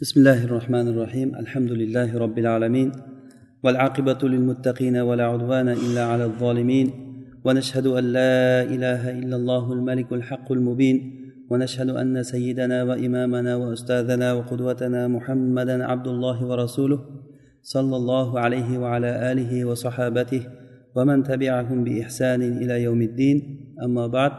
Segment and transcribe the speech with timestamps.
[0.00, 1.34] بسم الله الرحمن الرحيم.
[1.34, 2.92] الحمد لله رب العالمين
[3.64, 6.90] والعاقبة للمتقين ولا عدوان إلا على الظالمين
[7.44, 10.96] ونشهد أن لا إله إلا الله الملك الحق المبين
[11.50, 17.00] ونشهد أن سيدنا وإمامنا وأستاذنا وقدوتنا محمدا عبد الله ورسوله
[17.62, 20.42] صلى الله عليه وعلى آله وصحابته
[20.94, 23.36] ومن تبعهم بإحسان إلى يوم الدين.
[23.82, 24.32] أما بعد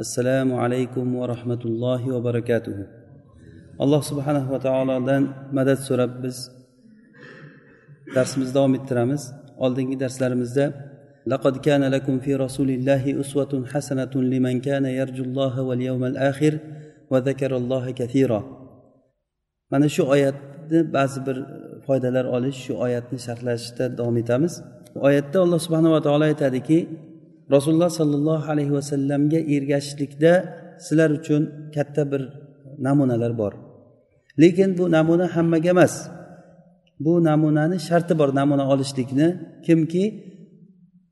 [0.00, 3.03] السلام عليكم ورحمة الله وبركاته.
[3.83, 5.23] alloh subhanahu va taolodan
[5.57, 6.37] madad so'rab biz
[8.15, 9.23] darsimizni davom ettiramiz
[9.65, 10.65] oldingi darslarimizda
[11.33, 16.53] لقد كان لكم في رسول الله أسوة حسنة لمن كان يرجو الله واليوم الآخر
[17.11, 18.41] وذكر الله كثيرا
[19.71, 21.37] mana shu oyatni ba'zi bir
[21.85, 24.53] foydalar olish shu oyatni sharhlashda davom etamiz
[25.07, 26.79] oyatda alloh subhanava taolo aytadiki
[27.55, 30.31] rasululloh sollallohu alayhi vasallamga ergashishlikda
[30.85, 31.41] sizlar uchun
[31.75, 32.21] katta bir
[32.85, 33.53] namunalar bor
[34.42, 35.94] Lekin bu namuna hammaga emas.
[37.04, 39.28] Bu namunani sharti bor namuna olishlikni.
[39.66, 40.04] Kimki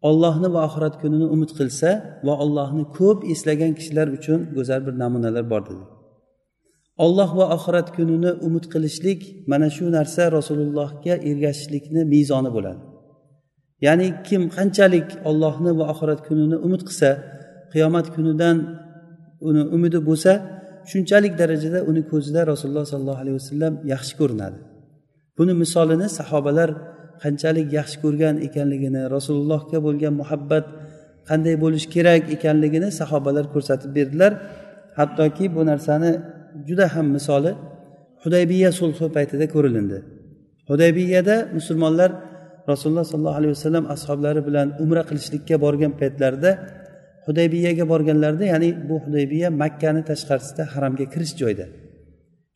[0.08, 1.90] ollohni va oxirat kunini umid qilsa
[2.26, 5.84] va ollohni ko'p eslagan kishilar uchun go'zal bir namunalar bor dedi.
[7.04, 12.82] Olloh va oxirat kunini umid qilishlik mana shu narsa rasulullohga ergashishlikni mezoni bo'ladi.
[13.86, 17.10] Ya'ni kim qanchalik ollohni va oxirat kunini umid qilsa
[17.72, 18.56] qiyomat kunidan
[19.48, 20.32] uni umidi bo'lsa
[20.90, 24.58] shunchalik darajada uni ko'zida rasululloh sollallohu alayhi vasallam yaxshi ko'rinadi.
[25.38, 26.70] Buni misolini sahobalar
[27.22, 30.64] qanchalik yaxshi ko'rgan ekanligini rasulullohga bo'lgan muhabbat
[31.28, 34.32] qanday bo'lishi kerak ekanligini sahobalar ko'rsatib berdilar.
[34.98, 36.10] Hattoki bu narsani
[36.68, 37.52] juda ham misoli
[38.22, 39.98] hudaybiya sulhi paytida ko'rilindi.
[40.70, 42.10] Hudaybiyada musulmonlar
[42.70, 46.50] rasululloh sollallohu alayhi vasallam ashoblari bilan umra qilishlikka borgan paytlarida
[47.26, 51.66] hudaybiyaga borganlarida ya'ni bu hudaybiya makkani tashqarisida haramga kirish joyda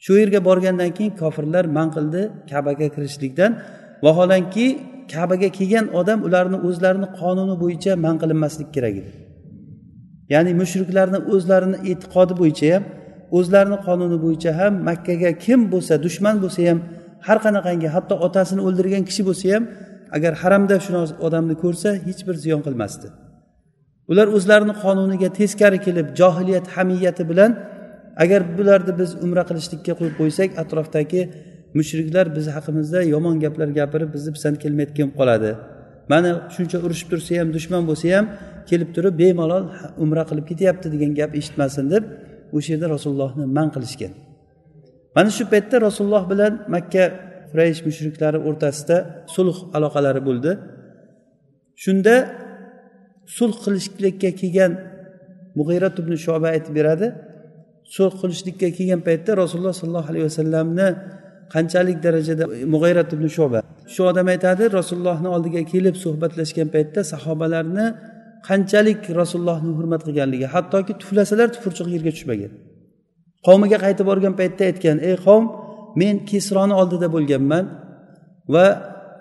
[0.04, 3.50] shu yerga borgandan keyin kofirlar man qildi kabaga kirishlikdan.
[4.04, 4.66] Vaholanki
[5.14, 9.10] kabaga kelgan odam ularni o'zlarini qonuni bo'yicha man qilinmaslik kerak edi.
[10.32, 12.82] Ya'ni mushriklarni o'zlarini e'tiqodi bo'yicha ham
[13.38, 16.78] o'zlarini qonuni bo'yicha ham makkaga kim bo'lsa dushman bo'lsa ham
[17.26, 19.62] har qanaqangi hatto otasini o'ldirgan kishi bo'lsa ham
[20.16, 23.06] agar haramda shunaqa odamni ko'rsa hech bir ziyon qilmasdi.
[24.10, 27.50] Ular o'zlarini qonuniga teskari kelib johiliyat hamiyati bilan
[28.22, 31.22] agar bularni biz umra qilishlikka qo'yib qo'ysak atrofdagi
[31.78, 35.50] mushriklar biz haqimizda yomon gaplar gapirib bizni pisand kelmayotgan qoladi.
[36.12, 38.26] Mana shuncha urushib tursa ham dushman bo'lsa ham
[38.70, 39.64] kelib turib bemalol
[40.04, 42.04] umra qilib ketyapti degan gap eshitmasin deb
[42.56, 44.12] o'sha yerda rasulullohni man qilishgan.
[45.16, 47.04] Mana shu paytda rasululloh bilan makka
[47.50, 48.96] quraysh mushriklari o'rtasida
[49.34, 50.50] sulh aloqalari bo'ldi.
[51.84, 52.14] Shunda
[53.36, 54.72] sulh qilishlikka kelgan
[55.58, 57.06] mug'iyrat ibn shoba aytib beradi.
[57.94, 60.88] Sulh qilishlikka kelgan paytda rasululloh sollallohu alayhi vasallamni
[61.54, 62.44] qanchalik darajada
[62.74, 63.60] mug'ayrat ibn shoba
[63.94, 67.86] shu odam aytadi rasulullohni oldiga kelib suhbatlashgan paytda sahobalarni
[68.48, 72.52] qanchalik rasulullohni hurmat qilganligi hattoki tuflasalar tupurchiq yerga tushmagan.
[73.46, 75.44] Qavmiga qaytib borgan paytda aytgan ey qavm
[76.00, 77.64] men kesroni oldida bo'lganman
[78.54, 78.66] va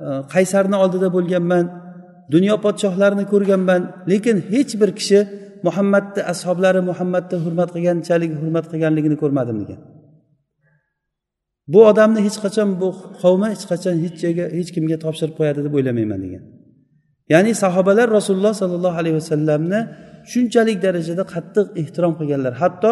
[0.07, 1.66] e, qaysarni oldida bo'lganman.
[2.33, 3.81] Dunyo podshohlarini ko'rganman
[4.11, 5.19] lekin hech bir kishi
[5.67, 9.79] muhammadni ashoblari muhammadni hurmat qilganchalik hurmat qilganligini ko'rmadim degan.
[11.73, 12.87] Bu odamni hech qachon bu
[13.23, 16.43] qavmi hech qachon hech joyga hech kimga topshirib qo'yadi deb o'ylamayman degan.
[17.33, 19.79] Ya'ni sahobalar rasululloh sollallohu alayhi vasallamni
[20.31, 22.53] shunchalik darajada qattiq ehtirom qilganlar.
[22.61, 22.89] Hatto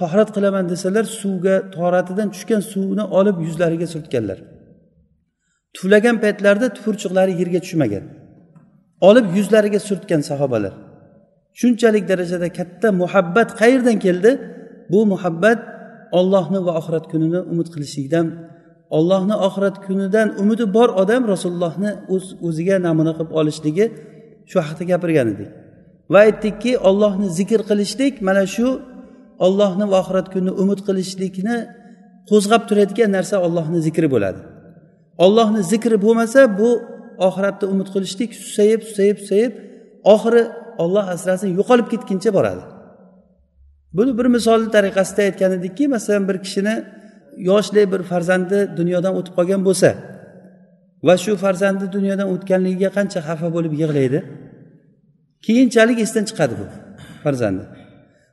[0.00, 4.38] tohrat qilaman desalar suvga tohratidan tushgan suvni olib yuzlariga surtganlar.
[5.74, 8.04] Tuflagan paytlarida tupurchiqlari yerga tushmagan.
[9.00, 10.74] Olib yuzlariga surtgan sahobalar.
[11.60, 14.30] Shunchalik darajada katta muhabbat qayerdan keldi?
[14.92, 15.60] Bu muhabbat
[16.18, 18.26] ollohni va oxirat kunini umid qilishlikdan
[18.98, 23.86] ollohni oxirat kunidan umidi bor odam rasulullohni o'ziga o'ziga namuna qilib olishligi
[24.50, 25.50] shu haqida gapirgan edik.
[26.12, 28.68] Va aytdikki ollohni zikr qilishlik mana shu
[29.46, 31.56] ollohni va oxirat kunini umid qilishlikni
[32.30, 34.40] qo'zg'ab turadigan narsa ollohni zikri bo'ladi.
[35.24, 36.70] Ollohni zikri bo'lmasa bu
[37.26, 39.52] oxiratda umid qilishlik susayib susayib susayib
[40.14, 40.42] oxiri
[40.82, 42.62] olloh asrasin yo'qolib ketguncha boradi.
[43.96, 46.74] Buni bir misolni tariqasida aytgan edikki masalan bir kishini
[47.50, 49.90] yoshli bir farzandi dunyodan o'tib qolgan bo'lsa
[51.06, 54.18] va shu farzandi dunyodan o'tganligiga qancha xafa bo'lib yig'laydi?
[55.46, 56.66] Keyinchalik esdan chiqadi bu
[57.24, 57.64] farzandi.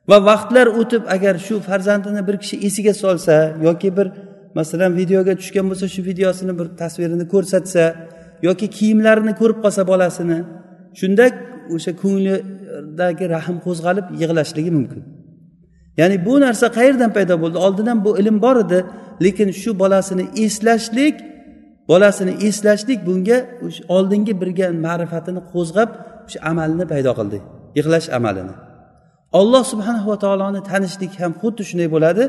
[0.10, 3.36] Va vaqtlar o'tib agar shu farzandini bir kishi esiga solsa
[3.68, 4.08] yoki bir
[4.60, 7.84] masalan videoga tushgan bo'lsa shu videosini bir tasvirini ko'rsatsa
[8.48, 10.40] yoki kiyimlarini ko'rib qolsa bolasini
[11.00, 11.26] shunda
[11.76, 15.02] o'sha ko'nglidagi rahm qo'zg'alib yig'lashligi mumkin.
[16.00, 17.58] Ya'ni bu narsa qayerdan paydo bo'ldi?
[17.66, 18.80] Oldindan bu ilm bor edi
[19.26, 21.16] lekin shu bolasini eslashlik
[21.92, 23.38] bolasini eslashlik bunga
[23.96, 25.90] oldingi birgan ma'rifatini qo'zg'ab
[26.28, 27.38] o'sha amalni paydo qildi
[27.78, 28.54] yig'lash amalini.
[29.40, 32.24] Olloh subhanahu va taoloni tanishlik ham xuddi shunday bo'ladi.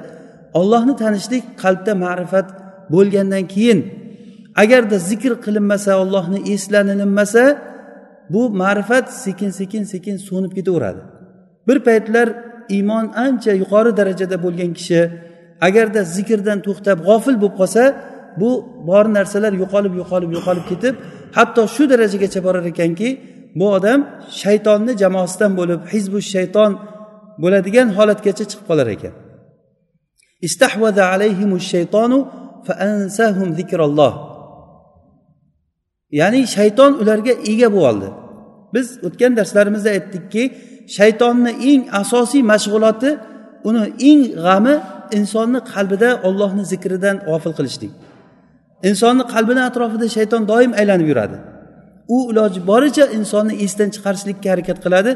[0.60, 2.46] Ollohni tanishlik qalbda ma'rifat
[2.94, 3.78] bo'lgandan keyin
[4.62, 7.42] agarda zikr qilinmasa ollohni eslanilinmasa
[8.32, 11.00] bu ma'rifat sekin sekin sekin so'nib ketaveradi.
[11.68, 12.28] Bir paytlar
[12.76, 15.00] iymon ancha yuqori darajada bo'lgan kishi
[15.66, 17.82] agarda zikrdan to'xtab g'ofil bo'lib qolsa
[18.40, 18.50] bu
[18.88, 20.94] bor narsalar yo'qolib yo'qolib yo'qolib ketib
[21.36, 23.08] hatto shu darajagacha borar ekanki
[23.58, 24.00] bu odam
[24.42, 26.72] shaytonni jamoasidan bo'lib hizbu shayton
[27.42, 29.14] bo'ladigan holatgacha chiqib qolar ekan.
[30.46, 32.18] Istahvada alayhimu shaytonu
[32.88, 34.33] ansahum zikralloh.
[36.20, 38.08] Ya'ni shayton ularga ega bo'lib oldi
[38.74, 40.42] biz o'tgan darslarimizda aytdikki
[40.96, 43.10] shaytonni eng asosiy mashg'uloti
[43.68, 44.74] uni eng g'ami
[45.18, 47.92] insonni qalbida ollohni zikridan g'ofil qilishlik.
[48.88, 51.36] Insonni qalbini atrofida shayton doim aylanib yuradi.
[52.14, 55.10] U iloji boricha insonni esdan chiqarishlikka harakat qiladi.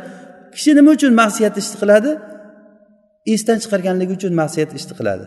[0.55, 2.11] Kishi nima uchun ma'siyat ishni qiladi?
[3.35, 5.25] Esdan chiqarganligi uchun ma'siyat ishni qiladi.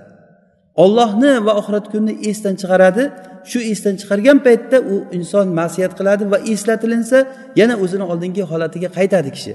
[0.83, 3.04] Ollohni va oxirat kunini esdan chiqaradi.
[3.51, 7.18] Shu esdan chiqargan paytda u inson ma'siyat qiladi va eslatilinsa
[7.60, 9.54] yana o'zini oldingi holatiga qaytadi kishi.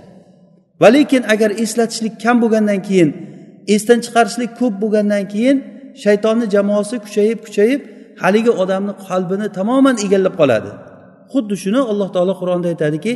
[0.82, 3.08] Va lekin agar eslatishlik kam bo'lgandan keyin
[3.75, 5.56] esdan chiqarishlik ko'p bo'lgandan keyin
[6.05, 7.81] shaytonni jamoasi kuchayib kuchayib
[8.22, 10.70] haligi odamni qalbini tamoman egallab qoladi.
[11.32, 13.12] Xuddi shuni alloh taolo qur'onda aytadiki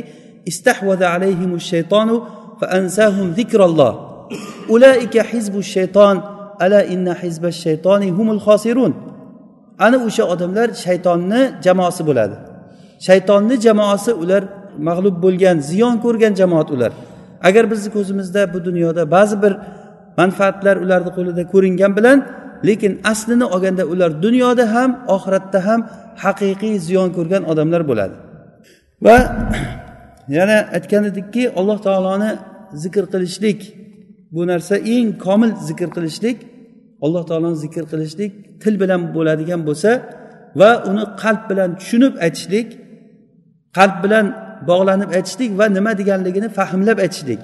[0.51, 2.15] istahvaza alayhimu shaytonu
[2.59, 3.93] fa ansahum zikralloh
[4.75, 6.15] ulaika hizbu shayton
[6.63, 8.93] ala inna hizba shaytoni humul xosirun
[9.85, 12.35] ana o'sha odamlar shaytonni jamoasi bo'ladi.
[13.07, 14.43] Shaytonni jamoasi ular
[14.87, 16.91] mag'lub bo'lgan ziyon ko'rgan jamoat ular.
[17.47, 19.53] Agar bizni ko'zimizda bu dunyoda ba'zi bir
[20.19, 22.17] manfaatlar ularni qo'lida ko'ringan bilan
[22.67, 25.79] lekin aslini olganda ular dunyoda ham oxiratda ham
[26.23, 28.15] haqiqiy ziyon ko'rgan odamlar bo'ladi.
[29.05, 29.17] Va
[30.37, 32.31] yana aytgan edikki alloh taoloni
[32.83, 33.59] zikr qilishlik
[34.35, 36.37] bu narsa eng komil zikr qilishlik
[37.05, 38.31] alloh taoloni zikr qilishlik
[38.63, 39.91] til bilan bo'ladigan bo'lsa
[40.59, 42.67] va uni qalb bilan tushunib aytishlik
[43.77, 44.25] qalb bilan
[44.69, 47.41] bog'lanib aytishlik va nima deganligini fahmlab aytishlik.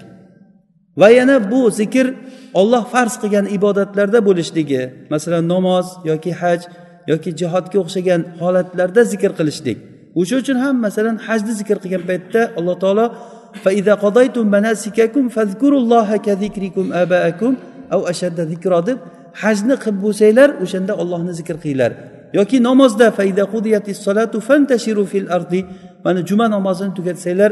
[1.01, 2.05] Va yana bu zikr
[2.59, 4.81] olloh farz qilgan ibodatlarda bo'lishligi
[5.13, 6.61] masalan namoz yoki haj
[7.11, 9.77] yoki jihodga o'xshagan holatlarda zikr qilishlik.
[10.19, 13.05] O'sha uchun ham masalan hajni zikr qilgan paytda alloh taolo
[18.89, 18.97] deb
[19.41, 21.91] hajni qilib bo'lsanglar o'shanda ollohni zikr qilinglar.
[22.37, 23.07] Yoki namozda
[26.05, 27.51] mana juma namozini tugatsanglar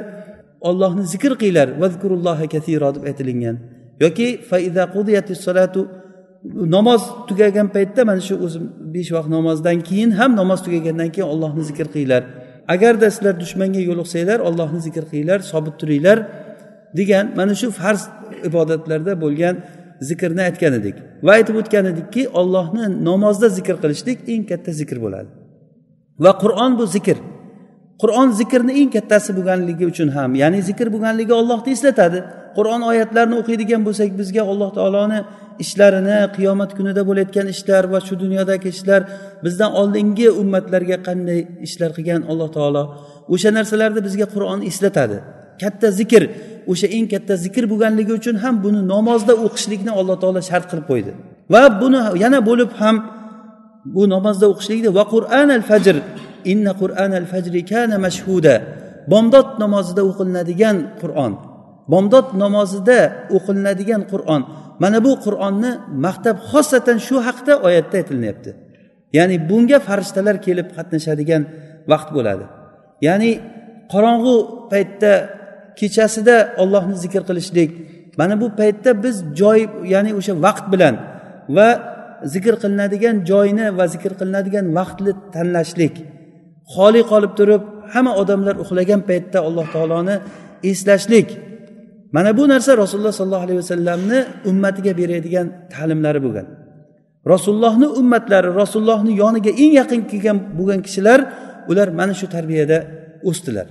[0.69, 1.67] ollohni zikr qilinglar.
[2.95, 3.55] Deb aytilingan
[4.03, 4.27] yoki
[6.75, 8.63] namoz tugagan paytda mana shu o'zim
[8.95, 12.23] besh vaqt namozdan keyin ham namoz tugagandan keyin ollohni zikr qilinglar.
[12.73, 16.17] Agarda sizlar dushmanga yo'liqsanglar ollohni zikr qilinglar sobit turinglar
[16.99, 18.03] degan mana shu farz
[18.49, 19.55] ibodatlarda bo'lgan
[20.09, 25.29] zikrni aytgan edik va aytib o'tgan edikki ollohni namozda zikr qilishlik eng katta zikr bo'ladi.
[26.23, 27.17] Va qur'on bu zikr.
[28.01, 32.19] Qur'on zikrni eng kattasi bo'lganligi uchun ham ya'ni zikr bo'lganligi ollohni eslatadi.
[32.57, 35.19] Qur'on oyatlarini o'qiydigan bo'lsak bizga alloh taoloni
[35.63, 39.01] ishlarini qiyomat kunida bo'layotgan ishlar va shu dunyodagi ishlar
[39.45, 42.83] bizdan oldingi ummatlarga qanday ishlar qilgan alloh taolo
[43.33, 45.17] o'sha narsalarni bizga qur'on eslatadi.
[45.61, 46.23] Katta zikr.
[46.71, 51.11] O'sha eng katta zikr bo'lganligi uchun ham buni namozda o'qishlikni alloh taolo shart qilib qo'ydi.
[51.53, 52.95] Va buni yana bo'lib ham
[53.95, 55.95] bu namozda o'qishlikni va qur'an al fajr
[56.51, 58.55] inna qur'an al fajri kana mashhuda.
[59.11, 61.33] Bomdod namozida o'qilinadigan qur'on.
[61.93, 62.99] Bomdod namozida
[63.37, 64.41] o'qilinadigan qur'on.
[64.83, 65.71] Mana bu qur'onni
[66.05, 68.51] maqtab xosatan shu haqda oyatda aytilinyapti.
[69.17, 71.41] Ya'ni bunga farishtalar kelib qatnashadigan
[71.91, 72.45] vaqt bo'ladi.
[73.07, 73.31] Ya'ni
[73.93, 74.35] qorong'u
[74.71, 75.11] paytda
[75.79, 77.71] kechasida ollohni zikr qilishlik.
[78.19, 79.59] Mana bu paytda biz joy
[79.93, 80.95] ya'ni o'sha vaqt bilan
[81.55, 81.67] va
[82.33, 85.95] zikr qilinadigan joyni va zikr qilinadigan vaqtni tanlashlik.
[86.73, 87.63] Xoli qolib turib
[87.93, 90.15] hamma odamlar uxlagan paytda alloh taoloni
[90.71, 91.27] eslashlik.
[92.15, 96.47] Mana bu narsa rasululloh sollallohu alayhi vasallamni ummatiga beradigan ta'limlari bo'lgan.
[97.33, 101.19] Rasulullohni ummatlari rasulullohni yoniga eng yaqin kelgan bo'lgan kishilar
[101.71, 102.77] ular mana shu tarbiyada
[103.29, 103.67] o'sdilar.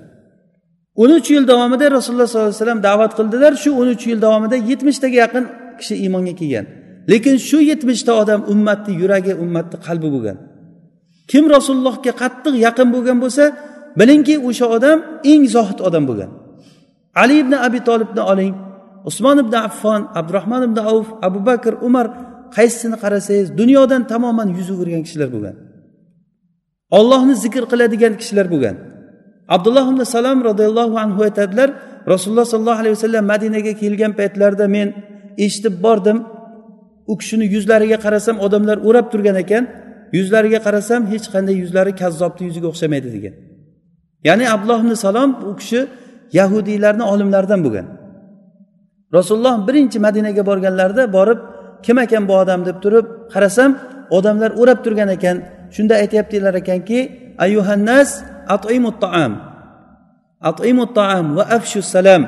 [1.03, 3.53] O'n uch yil davomida rasululloh sollallohu alayhi vasallam da'vat qildilar.
[3.63, 5.45] Shu o'n uch yil davomida yetmishtaga yaqin
[5.79, 6.67] kishi iymonga kelgan.
[7.13, 10.37] Lekin shu yetmishta odam ummatni yuragi ummatni qalbi bo'lgan.
[11.31, 13.45] Kim rasulullohga qattiq yaqin bo'lgan bo'lsa
[14.01, 14.99] bilingki o'sha odam
[15.33, 16.31] eng zohid odam bo'lgan.
[17.23, 18.53] Ali ibn abi tolibni oling
[19.09, 22.07] usmon ibn affon abdurahmon ibn avf abu bakr umar
[22.57, 25.57] qaysisini qarasangiz dunyodan tamoman yuz o'girgan kishilar bo'lgan.
[26.99, 28.77] Ollohni zikr qiladigan kishilar bo'lgan.
[29.49, 31.69] Abdulloh ibn salam roziyallohu anhu aytadilar
[32.13, 34.89] rasululloh sollallohu alayhi vasallam madinaga kelgan paytlarida men
[35.39, 36.19] eshitib bordim.
[37.07, 39.65] U kishini yuzlariga qarasam odamlar o'rab turgan ekan.
[40.19, 43.35] Yuzlariga qarasam hech qanday yuzlari kazzobni yuziga o'xshamaydi degan.
[44.29, 45.81] Ya'ni abdulloh ibn salom u kishi
[46.39, 47.87] yahudiylarni olimlaridan bo'lgan.
[49.17, 51.41] Rasululloh birinchi madinaga borganlarida borib
[51.87, 52.61] kim ekan bu odam?
[52.69, 53.71] deb turib qarasam
[54.19, 55.37] odamlar o'rab turgan ekan.
[55.75, 56.99] Shunda aytyaptilar ekanki
[57.45, 58.09] ayuhannas
[58.55, 59.33] atimut taam
[60.51, 62.23] atimut taam va afshu salam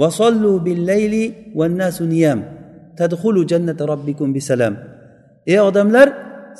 [0.00, 1.24] va sollu bil layli
[1.58, 2.40] van nasu niyam
[2.98, 4.74] tadxulu jannata robbikum bisalam
[5.52, 6.08] ey odamlar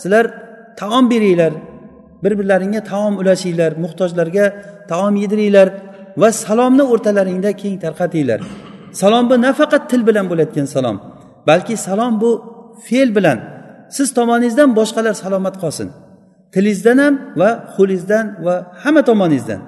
[0.01, 0.25] sizlar
[0.81, 1.53] taom beringlar
[2.23, 4.47] bir birlaringga taom ulashinglar muhtojlarga
[4.91, 5.69] taom yediringlar
[6.21, 8.41] va salomni o'rtalaringda keng tarqatinglar
[9.01, 10.97] salom bu nafaqat til bilan bo'layotgan salom
[11.49, 12.31] balki salom bu
[12.87, 13.39] fe'l bilan
[13.97, 15.89] siz tomoningizdan boshqalar salomat qolsin
[16.54, 19.61] tilingizdan ham va qo'lingizdan va hamma tomoningizdan.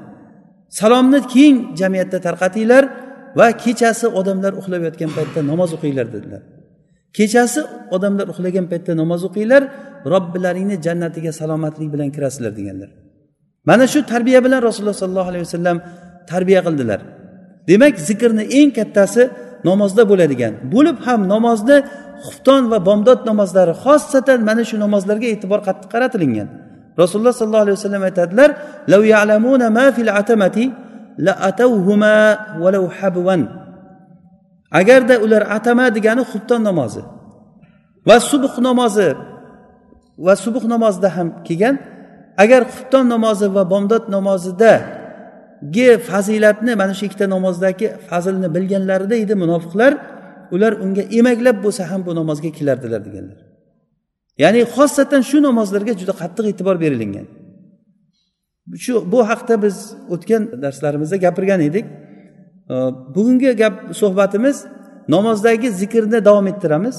[0.79, 2.85] Salomni keng jamiyatda tarqatinglar
[3.39, 6.43] va kechasi odamlar uxlab yotgan paytda namoz o'qinglar dedilar.
[7.19, 7.61] Kechasi
[7.97, 9.63] odamlar uxlagan paytda namoz o'qinglar
[10.13, 12.91] robbilaringni jannatiga salomatlik bilan kirasizlar deganlar.
[13.69, 15.77] Mana shu tarbiya bilan rasululloh sollallohu alayhi vasallam
[16.31, 17.01] tarbiya qildilar.
[17.71, 19.23] Demak zikrni eng kattasi
[19.69, 21.79] namozda bo'ladigan bo'lib ham namozni
[22.27, 26.49] xufton va bomdod namozlari xossatan mana shu namozlarga e'tibor qattiq qaratilingan
[27.01, 28.51] rasululloh sollallohu alayhi vasallam aytadilar
[28.93, 30.65] lav ya'lamuna ma fil atamati
[31.27, 32.17] la atawhuma
[32.63, 33.43] walau habwan.
[34.81, 37.03] Agarda ular atama degani xubton namozi
[38.09, 39.11] va subh namozi
[40.27, 41.77] va subh namozida ham kelgan
[42.43, 49.93] agar xufton namozi va bomdod namozidagi fazilatni mana shu ikkita namozdagi fazilni bilganlarida edi munofiqlar
[50.55, 53.52] ular unga emaklab bo'lsa ham bu namozga kelardilar deganlar.
[54.39, 57.27] Ya'ni xossatan shu namozlarga juda qattiq e'tibor berilingan.
[58.85, 59.77] Shu bu haqda biz
[60.15, 61.87] o'tgan darslarimizda gapirgan edik.
[63.15, 64.57] Bugungi gap suhbatimiz
[65.09, 66.97] namozdagi zikrni davom ettiramiz.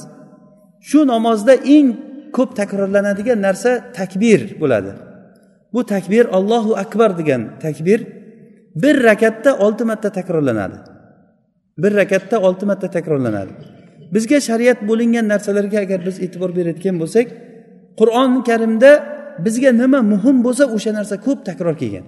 [0.88, 1.88] Shu namozda eng
[2.36, 4.92] ko'p takrorlanadigan narsa takbir bo'ladi.
[5.74, 8.00] Bu takbir allohu akbar degan takbir
[8.82, 10.78] bir rakatda olti marta takrorlanadi.
[11.78, 13.52] Bir rakatda olti marta takrorlanadi.
[14.14, 17.26] Bizga shariat bo'lingan narsalarga agar biz e'tibor berayotgan bo'lsak
[18.00, 18.90] qur'oni karimda
[19.46, 22.06] bizga nima muhim bo'lsa o'sha narsa ko'p takror kelgan.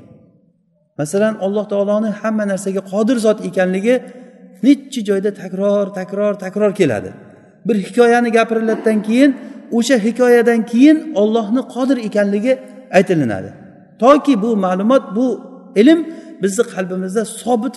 [1.01, 3.95] Masalan alloh taoloni hamma narsaga qodir zot ekanligi
[4.67, 7.11] nechi joyda takror takror takror keladi.
[7.67, 9.31] Bir hikoyani gapiriladidan keyin
[9.79, 12.53] o'sha hikoyadan keyin ollohni qodir ekanligi
[12.99, 13.51] aytilinadi
[14.03, 15.27] toki bu ma'lumot bu
[15.81, 16.01] ilm
[16.43, 17.75] bizni qalbimizda sobit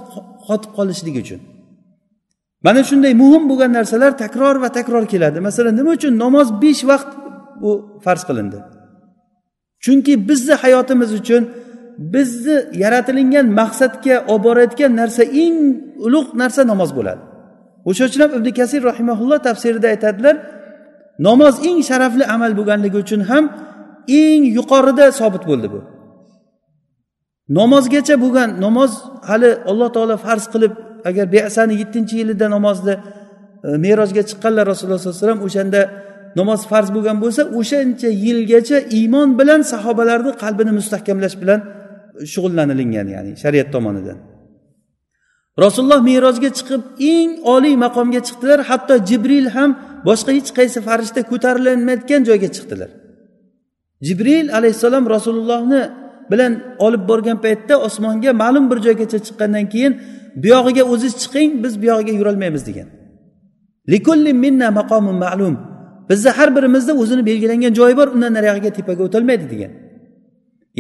[0.48, 1.42] qotib qolishligi uchun.
[2.66, 5.38] Mana shunday muhim bo'lgan narsalar takror va takror keladi.
[5.48, 7.10] Masalan nima uchun namoz besh vaqt
[7.62, 7.72] bu
[8.06, 8.58] farz qilindi?
[9.84, 11.44] Chunki bizni hayotimiz uchun
[12.14, 15.58] bizni yaratilingan maqsadga olib borayotgan narsa eng
[16.06, 17.22] ulug' narsa namoz bo'ladi.
[17.90, 20.36] O'sha uchun ham ibn kasir rahimaulloh tafsirida aytadilar
[21.28, 23.44] namoz eng sharafli amal bo'lganligi uchun ham
[24.22, 25.80] eng yuqorida sobit bo'ldi bu.
[27.60, 28.92] Namozgacha bo'lgan namoz
[29.30, 30.74] hali alloh taolo farz qilib
[31.10, 32.96] agar besani yettinchi yilida namozni
[33.68, 35.82] e, merojga chiqqanlar rasululloh sollallohu alayhi vasallam o'shanda
[36.40, 41.60] namoz farz bo'lgan bo'lsa o'shancha yilgacha iymon bilan sahobalarni qalbini mustahkamlash bilan
[42.34, 44.18] shug'ullanilingan ya'ni shariat tomonidan.
[45.66, 46.82] Rasululloh merojga chiqib
[47.14, 48.60] eng oliy maqomga chiqdilar.
[48.70, 49.70] Hatto jibril ham
[50.08, 52.90] boshqa hech qaysi farishta ko'tarilmayotgan joyga chiqdilar.
[54.08, 55.82] Jibril alayhissalom rasulullohni
[56.32, 56.52] bilan
[56.86, 59.94] olib borgan paytda osmonga ma'lum bir joygacha chiqqandan keyin
[60.44, 62.88] buyog'iga o'ziz chiqing biz buyog'iga yurolmaymiz degan.
[64.44, 65.56] Minna maqomun ma'lum.
[66.10, 69.72] Bizni har birimizni o'zini belgilangan joyi bor undan nariyog'iga tepaga o'tolmaydi degan.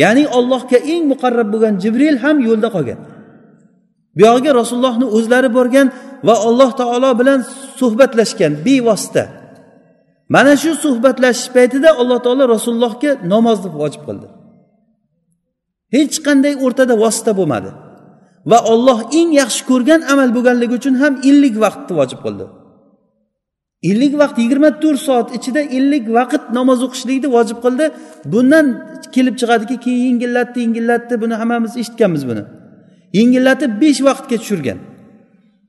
[0.01, 2.99] Ya'ni ollohga eng muqarrab bo'lgan jibril ham yo'lda qolgan.
[4.17, 5.87] Buyog'iga rasulullohni o'zlari borgan
[6.27, 7.39] va alloh taolo bilan
[7.79, 9.23] suhbatlashgan bevosita.
[10.35, 14.27] Mana shu suhbatlashish paytida alloh taolo rasulullohga namozni vojib qildi.
[15.95, 17.69] Hech qanday o'rtada vosita bo'lmadi.
[18.51, 22.45] Va olloh eng yaxshi ko'rgan amal bo'lganligi uchun ham ellik vaqtni vojib qildi
[23.83, 27.85] ellik vaqt yigirma to'rt soat ichida ellik vaqt namoz o'qishlikni vojib qildi.
[28.33, 28.65] Bundan
[29.15, 32.43] kelib chiqadiki keyin yengillatdi yengillatdi buni hammamiz eshitganmiz buni.
[33.19, 34.79] Yengillatib besh vaqtga tushirgan.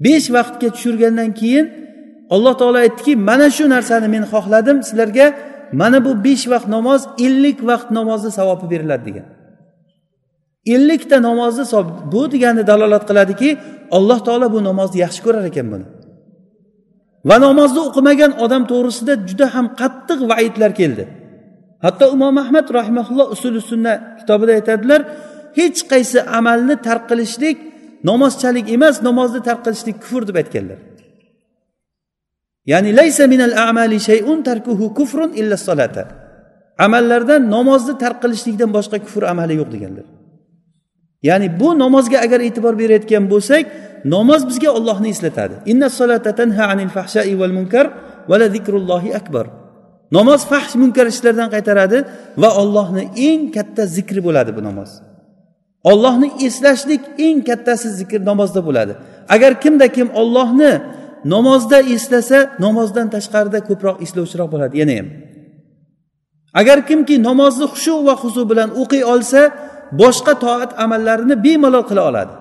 [0.05, 1.67] Besh vaqtga tushirgandan keyin
[2.35, 5.27] alloh taolo aytdiki mana shu narsani men xohladim sizlarga
[5.81, 9.27] mana bu besh vaqt namoz ellik vaqt namozni savobi beriladi degan.
[10.67, 11.65] Ellikta namozni
[12.13, 13.59] bu degani dalolat qiladiki
[13.97, 15.87] alloh taolo bu namozni yaxshi ko'rar ekan buni.
[17.29, 21.05] Va namozni o'qimagan odam to'g'risida juda ham qattiq vaidlar keldi.
[21.85, 25.01] Hatto imom ahmad rahimaulloh usuli sunna kitobida aytadilar
[25.59, 27.57] hech qaysi amalni tark qilishlik
[28.09, 30.79] namozchalik emas namozni tark qilishlik kufr deb aytganlar.
[32.73, 36.03] Ya'ni laysa minal amali shay'un tarkuhu kufrun illa solata
[36.87, 40.07] amallardan namozni tark qilishlikdan boshqa kufr amali yo'q deganlar.
[41.29, 43.65] Ya'ni bu namozga agar e'tibor berayotgan bo'lsak
[44.15, 45.55] namoz bizga ollohni eslatadi.
[45.73, 47.87] Inna solata tanha anil fahshai val munkar
[48.31, 49.47] vala zikrullohi akbar.
[50.17, 51.99] Namoz fahsh munkar ishlardan qaytaradi
[52.43, 54.91] va ollohni eng katta zikri bo'ladi bu namoz.
[55.91, 58.93] Ollohni eslashlik eng kattasi zikr namozda bo'ladi.
[59.35, 60.73] Agar kimda kim ollohni
[61.35, 65.09] namozda eslasa namozdan tashqarida ko'proq eslovchiroq bo'ladi yana ham.
[66.61, 69.41] Agar kimki namozni xushu va huzu bilan o'qiy olsa
[70.01, 72.33] boshqa toat amallarini bemalol qila oladi.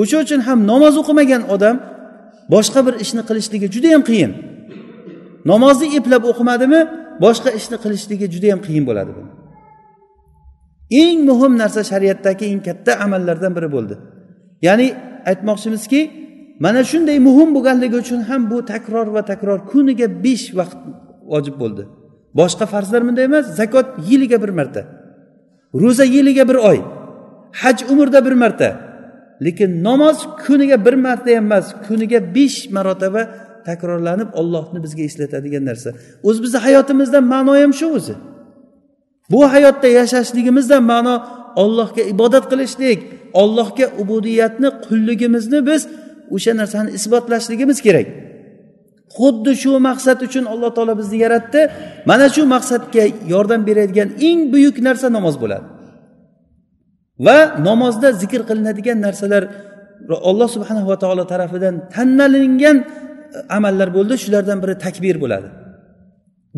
[0.00, 1.76] O'sha uchun ham namoz o'qimagan odam
[2.54, 4.32] boshqa bir ishni qilishligi juda yam qiyin.
[5.50, 6.80] Namozni eplab o'qimadimi
[7.24, 9.22] boshqa ishni qilishligi juda yam qiyin bo'ladi bu.
[11.02, 13.94] Eng muhim narsa shariatdagi eng katta amallardan biri bo'ldi.
[14.66, 14.88] Ya'ni
[15.30, 16.00] aytmoqchimizki
[16.64, 20.78] mana shunday muhim bo'lganligi uchun ham bu takror va takror kuniga besh vaqt
[21.32, 21.82] vojib bo'ldi.
[22.40, 24.80] Boshqa farzlar bunday emas zakot yiliga bir marta.
[25.74, 26.78] Ro'za yiliga bir oy.
[27.52, 28.68] Haj umrda bir marta.
[29.44, 33.22] Lekin namoz kuniga bir marta ham emas kuniga besh marotaba
[33.66, 35.90] takrorlanib ollohni bizga eslatadigan narsa.
[36.22, 38.14] O'zi bizni hayotimizdan ma'no ham shu o'zi.
[39.30, 41.14] Bu hayotda yashashligimizdan ma'no
[41.62, 43.00] ollohga ibodat qilishlik
[43.42, 45.82] ollohga ubudiyatni qulligimizni biz
[46.34, 48.06] o'sha narsani isbotlashligimiz kerak.
[49.16, 51.60] Xuddi shu maqsad uchun alloh taolo bizni yaratdi.
[52.10, 55.66] Mana shu maqsadga yordam beradigan eng buyuk narsa namoz bo'ladi.
[57.26, 57.38] Va
[57.68, 59.42] namozda zikr qilinadigan narsalar
[60.30, 62.86] alloh subhanahu va taolo tarafidan tanlalingan e,
[63.56, 64.14] amallar bo'ldi.
[64.22, 65.48] Shulardan biri takbir bo'ladi.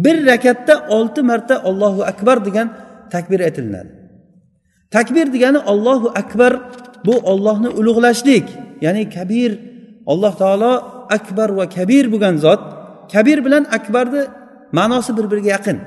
[0.04, 2.66] Bir rakatda olti marta ollohu akbar degan
[3.14, 3.90] takbir aytilinadi.
[4.96, 6.52] Takbir degani ollohu akbar
[7.06, 8.46] bu ollohni ulug'lashlik
[8.84, 9.50] ya'ni kabir
[10.12, 10.72] alloh taolo
[11.16, 12.62] akbar va kabir bo'lgan zot
[13.12, 14.22] kabir bilan akbarni
[14.78, 15.78] ma'nosi bir biriga yaqin.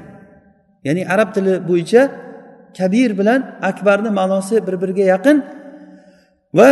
[0.87, 2.01] Ya'ni arab tili bo'yicha
[2.77, 5.37] kabir bilan akbarni ma'nosi bir biriga yaqin
[6.57, 6.69] va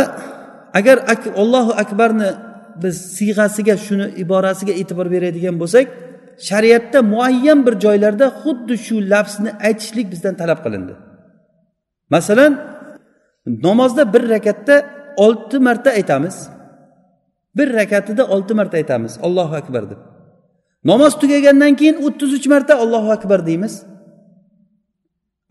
[0.78, 0.96] agar
[1.42, 2.30] allohu akbarni
[2.82, 5.86] biz siyg'asiga shuni iborasiga e'tibor beradigan bo'lsak
[6.48, 10.94] shariatda muayyan bir joylarda xuddi shu lafzni aytishlik bizdan talab qilindi.
[12.14, 12.52] Masalan
[13.66, 14.74] namozda bir rakatda
[15.24, 16.36] olti marta aytamiz.
[17.56, 20.00] Bir rakatida olti marta aytamiz allohu akbar deb.
[20.84, 23.74] Namoz tugagandan keyin o'ttiz uch marta allohu akbar deymiz.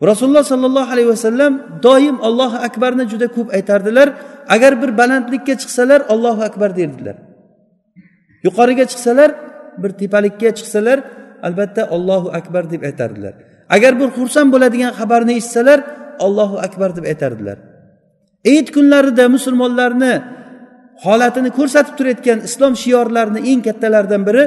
[0.08, 4.08] Rasululloh sollallohu alayhi vasallam doim allohu akbarni juda ko'p aytardilar.
[4.54, 7.16] Agar bir balandlikka chiqsalar allohu akbar derdilar.
[8.46, 9.30] Yuqoriga chiqsalar
[9.82, 10.98] bir tepalikka chiqsalar
[11.46, 13.34] albatta ollohu akbar deb aytardilar.
[13.76, 15.78] Agar bir xursand bo'ladigan xabarni eshitsalar
[16.26, 17.58] ollohu akbar deb aytardilar.
[18.46, 20.12] Hayit kunlarida musulmonlarni
[21.04, 24.44] holatini ko'rsatib turayotgan islom shiorlarini eng kattalaridan biri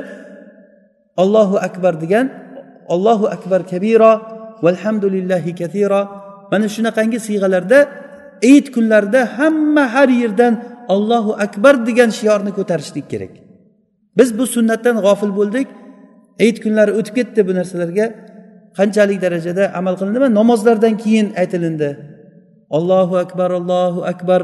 [1.24, 2.26] ollohu akbar degan
[2.94, 4.13] ollohu akbar kabiro
[4.65, 6.02] valhamdulillahi katiro
[6.52, 7.80] mana shunaqangi siyg'alarda
[8.44, 10.54] hayit kunlarida hamma har yerdan
[10.96, 13.34] ollohu akbar degan shiorni ko'tarishlik kerak.
[14.18, 15.68] Biz bu sunnatdan g'ofil bo'ldik.
[16.39, 18.06] Hayit kunlari o'tib ketdi bu narsalarga.
[18.78, 21.89] Qanchalik darajada amal qilindimi namozlardan keyin aytilindi.
[22.78, 24.41] Ollohu akbar allohu akbar.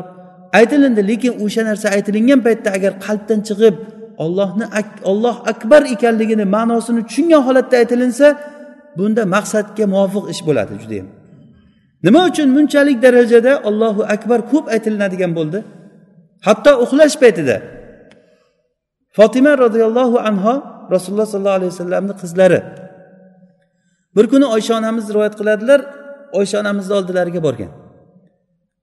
[0.60, 3.76] Aytilindi lekin o'sha narsa aytilingan paytda agar qalbdan chiqib
[4.24, 4.66] ollohni
[5.12, 8.28] olloh akbar ekanligini ma'nosini tushungan holatda aytilinsa
[8.98, 11.08] bunda maqsadga muvofiq ish bo'ladi judayam.
[12.06, 15.60] Nima uchun bunchalik darajada ollohu akbar ko'p aytilinadigan bo'ldi?
[16.48, 17.56] Hatto uxlash paytida.
[19.18, 20.56] Fotima roziyallohu anho
[20.94, 22.60] rasululloh sollallohu alayhi vasallamni qizlari.
[24.16, 25.80] Bir kuni oysha onamiz rivoyat qiladilar
[26.40, 27.72] oysha onamizni oldilariga borgan.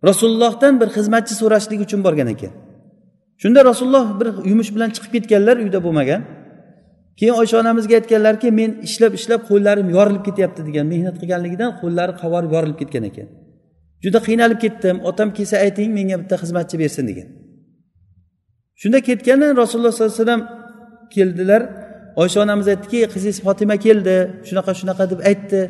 [0.04, 2.52] Rasulullohdan bir xizmatchi so'rashlik uchun borgan ekan.
[3.42, 6.20] Shunda rasululloh bir yumush bilan chiqib ketganlar uyda bo'lmagan.
[7.18, 12.50] Keyin oysha onamizga aytganlarki men ishlab ishlab qo'llarim yorilib ketyapti degan mehnat qilganligidan qo'llari qavarib
[12.56, 13.28] yorilib ketgan ekan.
[14.04, 14.96] Juda qiynalib ketdim.
[15.10, 17.28] Otam kelsa ayting menga bitta xizmatchi bersin degan.
[18.80, 20.42] Shunda ketgandan rasululloh sollallohu alayhi vasallam
[21.14, 21.62] keldilar.
[22.22, 24.16] Oysha onamiz aytdiki qizingiz fotima keldi.
[24.48, 25.60] Shunaqa shunaqa deb aytdi.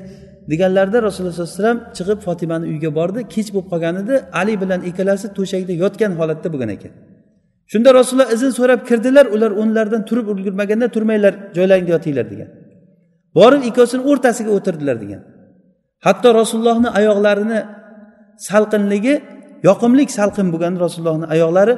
[0.50, 3.20] Deganlarida rasululloh sollallohu alayhi vasallam chiqib fotimani uyiga bordi.
[3.34, 4.14] Kech bo'lib qolgan edi.
[4.40, 6.92] Ali bilan ikkalasi to'shakda yotgan holatda bo'lgan ekan.
[7.72, 9.26] Shunda rasululloh izn so'rab kirdilar.
[9.34, 12.48] Ular o'rnlaridan turib ulgurmaganda turmanglar joylaringda yotinglar degan.
[13.38, 15.20] Borib ikkovsini o'rtasiga o'tirdilar degan.
[16.06, 17.61] Hatto rasulullohni oyoqlarini
[18.48, 19.14] salqinligi
[19.68, 21.74] yoqimli salqin bo'lgan rasulullohni oyoqlari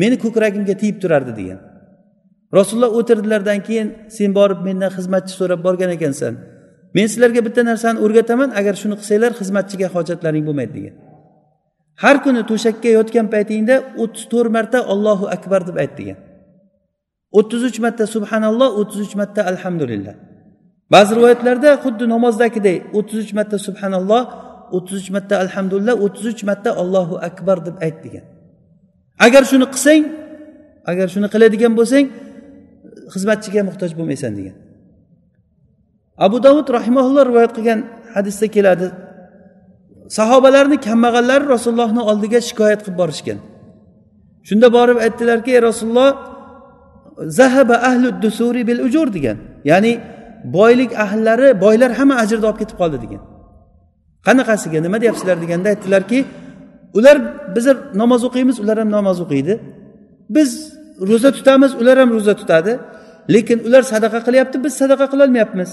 [0.00, 1.58] meni ko'kragimga tegib turardi degan.
[2.58, 6.34] Rasululloh o'tirdilardan keyin sen borib mendan xizmatchi so'rab borgan ekansan.
[6.96, 10.94] Men sizlarga bitta narsani o'rgataman agar shuni qilsanglar xizmatchiga hojatlaring bo'lmaydi degan.
[12.02, 16.18] Har kuni to'shakka yotgan paytingda o'ttiz to'rt marta ollohu akbar deb ayt degan.
[17.38, 20.14] o'ttiz uch marta subhanalloh o'ttiz uch marta alhamdulillah.
[20.94, 24.22] Ba'zi rivoyatlarda xuddi namozdagiday o'ttiz uch marta subhanalloh
[24.76, 28.24] o'ttiz uch marta alhamdulillah o'ttiz uch marta allohu akbar deb ayt degan.
[29.26, 30.02] Agar shuni qilsang
[30.90, 32.06] agar shuni qiladigan bo'lsang
[33.14, 34.56] xizmatchiga muhtoj bo'lmaysan degan.
[36.26, 37.80] Abu davud rahimaulloh rivoyat qilgan
[38.14, 38.86] hadisda keladi.
[40.18, 43.38] Sahobalarni kambag'allari rasulullohni oldiga shikoyat qilib borishgan.
[44.48, 46.10] Shunda borib aytdilarki ey rasululloh
[47.38, 49.36] zahaba ahli dusuri bil ujur degan.
[49.70, 49.92] Ya'ni
[50.56, 53.20] boylik ahllari boylar hamma ajrni olib ketib qoldi degan.
[54.26, 55.36] Qanaqasiga nima deyapsizlar?
[55.44, 56.18] deganda aytdilarki
[56.98, 57.16] ular
[57.56, 57.66] biz
[58.00, 59.54] namoz o'qiymiz ular ham namoz o'qiydi.
[60.36, 60.50] Biz
[61.10, 62.72] ro'za tutamiz ular ham ro'za tutadi.
[63.34, 65.70] Lekin ular sadaqa qilyapti biz sadaqa qilolmayapmiz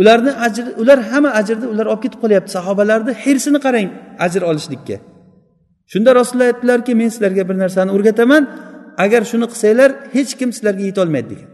[0.00, 2.50] ularni ajri ular hamma ajrni ular olib ketib qolyapti.
[2.58, 3.88] Sahobalarni hirsini qarang
[4.26, 4.96] ajr olishlikka.
[5.92, 8.42] Shunda rasululloh aytdilarki men sizlarga bir narsani o'rgataman.
[9.04, 11.48] Agar shuni qilsanglar hech kim sizlarga yetolmaydi degan.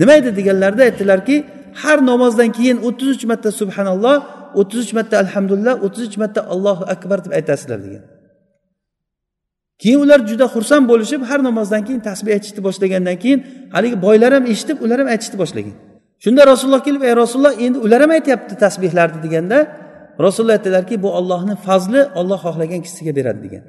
[0.00, 1.36] Nima edi deganlarida aytdilarki
[1.82, 4.16] har namozdan keyin o'ttiz uch marta subhanalloh
[4.60, 7.78] o'ttiz uch marta alhamdulillah o'ttiz uch marta allohu akbar deb aytasizlar.
[7.86, 8.04] degan.
[9.82, 13.40] Keyin ular juda xursand bo'lishib har namozdan keyin tasbeh aytishni boshlagandan keyin
[13.74, 15.76] haligi boylar ham eshitib ular ham aytishni boshlagan.
[16.24, 19.58] Shunda rasululloh kelib ey rasululloh endi ular ham aytyapti tasbehlarni deganda
[20.24, 23.62] rasululloh aytdilarki bu ollohni fazli olloh xohlagan kishisiga beradi degan.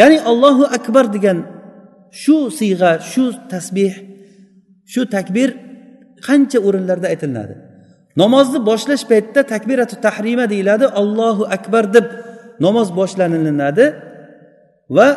[0.00, 1.38] Ya'ni allohu akbar degan
[2.22, 3.94] shu siyg'a shu tasbeh
[4.92, 5.48] shu takbir
[6.26, 7.54] qancha o'rinlarda aytilinadi.
[8.22, 12.06] Namozni boshlash paytida takbiratu tahrima deyiladi allohu akbar deb
[12.64, 13.86] namoz boshlanilinadi
[14.96, 15.08] va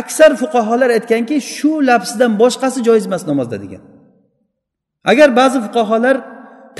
[0.00, 3.82] aksar fuqarolar aytganki shu lafzdan boshqasi joiz emas namozda degan
[5.10, 6.16] agar ba'zi fuqarolar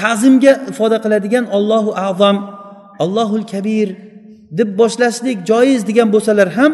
[0.01, 2.37] ta'zimga ifoda qiladigan ollohu azam
[3.05, 3.89] allohul kabir
[4.59, 6.73] deb boshlashlik joiz degan bo'lsalar ham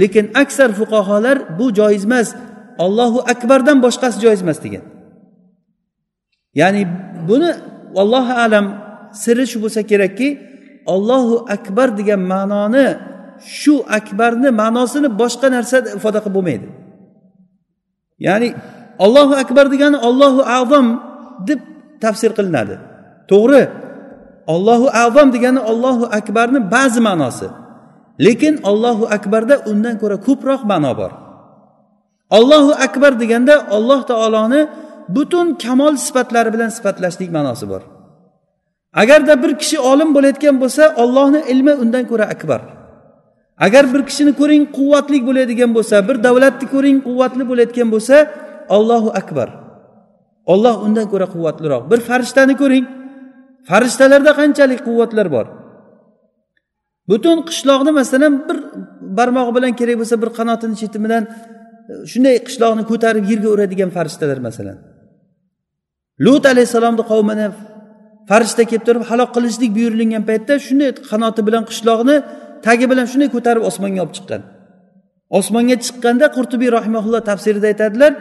[0.00, 2.28] lekin aksar fuqarolar bu joiz emas
[2.84, 4.84] ollohu akbardan boshqasi joiz emas degan.
[6.60, 6.82] Ya'ni
[7.28, 7.50] buni
[8.02, 8.66] allohu alam
[9.22, 10.28] siri shu bo'lsa kerakki
[10.94, 12.86] ollohu akbar degan ma'noni
[13.60, 16.66] shu akbarni ma'nosini boshqa narsada ifoda qilib bo'lmaydi.
[18.26, 18.48] Ya'ni
[19.04, 20.86] ollohu akbar degani ollohu azom
[21.48, 21.60] deb
[22.02, 22.74] tafsir qilinadi.
[23.30, 23.62] To'g'ri
[24.54, 27.48] ollohu azom degani ollohu akbarni ba'zi ma'nosi.
[28.26, 31.12] Lekin ollohu akbarda undan ko'ra ko'proq ma'no bor.
[32.38, 34.60] Ollohu akbar deganda olloh taoloni
[35.16, 37.82] butun kamol sifatlari bilan sifatlashlik ma'nosi bor.
[39.02, 42.60] Agarda bir kishi olim bo'layotgan bo'lsa ollohni ilmi undan ko'ra akbar.
[43.66, 48.16] Agar bir kishini ko'ring quvvatli bo'ladigan bo'lsa bir davlatni ko'ring quvvatli bo'layotgan bo'lsa
[48.76, 49.48] ollohu akbar.
[50.52, 51.82] Olloh undan ko'ra quvvatliroq.
[51.90, 52.84] Bir farishtani ko'ring.
[53.68, 55.46] Farishtalarda qanchalik quvvatlar bor?
[57.10, 58.58] Butun qishloqni masalan bir
[59.18, 61.22] barmog'i bilan kerak bo'lsa bir qanotini cheti bilan
[61.90, 64.76] e, shunday qishloqni ko'tarib yerga uradigan farishtalar masalan.
[66.24, 67.46] Lut alayhissalomni qavmini
[68.30, 72.16] farishta kelib turib halok qilishlik buyurilgan paytda shunday qanoti bilan qishloqni
[72.66, 74.42] tagi bilan shunday ko'tarib osmonga olib chiqqan.
[75.38, 78.12] Osmonga chiqqanda qurtubiy rahimaulloh tafsirida aytadilar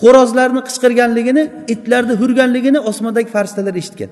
[0.00, 1.42] xo'rozlarni qichqirganligini
[1.74, 4.10] itlarni hurganligini osmondagi farishtalar eshitgan.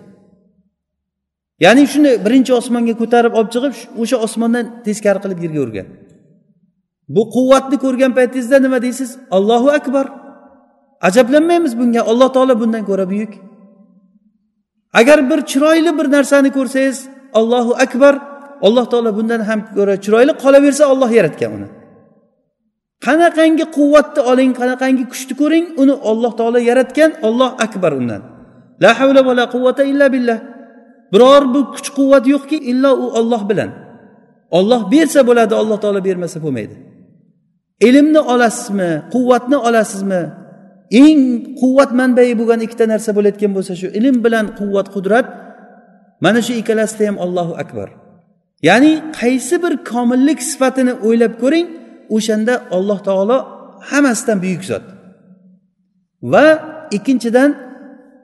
[1.65, 5.87] Ya'ni shuni birinchi osmonga ko'tarib olib chiqib o'sha osmondan teskari qilib yerga urgan.
[7.15, 9.11] Bu quvvatni ko'rgan paytingizda nima deysiz?
[9.37, 10.07] Allohu akbar.
[11.09, 12.01] Ajablanmaymiz bunga.
[12.11, 13.33] Alloh taolo bundan ko'ra buyuk.
[15.01, 16.99] Agar bir chiroyli bir narsani ko'rsangiz
[17.39, 18.15] allohu akbar.
[18.67, 21.69] Alloh taolo bundan ham ko'ra chiroyli qolaversa olloh yaratgan uni.
[23.07, 28.23] Qanaqangi quvvatni oling qanaqangi kuchni ko'ring uni olloh taolo yaratgan olloh akbar undan.
[28.83, 30.39] La havla va la quvvata illa billah.
[31.13, 33.71] Biror bir kuch quvvat yo'qki illo u olloh bilan.
[34.59, 36.75] Olloh bersa bo'ladi alloh taolo bermasa bo'lmaydi.
[37.89, 40.23] Ilmni olasizmi quvvatni olasizmi?
[41.03, 41.21] Eng
[41.61, 45.27] quvvat manbai bo'lgan ikkita narsa bo'layotgan bo'lsa shu ilm bilan quvvat qudrat
[46.25, 47.89] mana shu ikkalasida ham allohu akbar.
[48.69, 51.67] Ya'ni qaysi bir komillik sifatini o'ylab ko'ring
[52.17, 53.39] o'shanda alloh taolo
[53.91, 54.85] hammasidan buyuk zot.
[56.33, 56.47] Va
[56.97, 57.51] ikkinchidan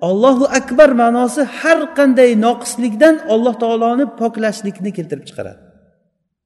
[0.08, 5.60] ollohu akbar ma'nosi har qanday noqislikdan alloh taoloni poklashlikni keltirib chiqaradi.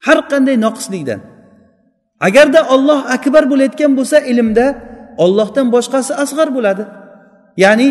[0.07, 1.20] Har qanday noqislikdan.
[2.28, 4.66] Agarda olloh akbar bo'layotgan bo'lsa ilmda
[5.24, 6.85] ollohdan boshqasi asg'ar bo'ladi.
[7.64, 7.88] Ya'ni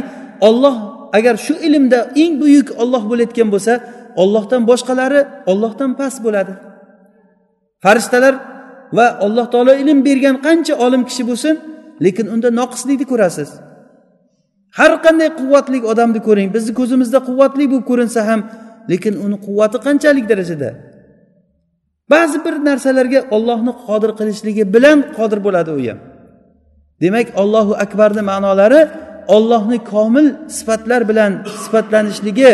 [0.47, 0.75] olloh
[1.17, 3.73] agar shu ilmda eng buyuk olloh bo'layotgan bo'lsa
[4.21, 5.21] ollohdan boshqalari
[5.51, 6.53] ollohdan past bo'ladi.
[7.83, 8.33] Farishtalar
[8.97, 11.55] va alloh taolo ilm bergan qancha olim kishi bo'lsin
[12.05, 13.49] lekin unda noqislikni ko'rasiz.
[14.77, 16.49] Har qanday quvvatli odamni ko'ring.
[16.55, 18.39] Bizni ko'zimizda quvvatli bo'lib ko'rinsa ham
[18.91, 20.69] lekin uni quvvati qanchalik darajada?
[22.13, 25.99] Ba'zi bir narsalarga ollohni qodir qilishligi bilan qodir bo'ladi u ham.
[27.03, 28.81] Demak ollohu akbarni ma'nolari
[29.35, 31.31] ollohni komil sifatlar bilan
[31.63, 32.51] sifatlanishligi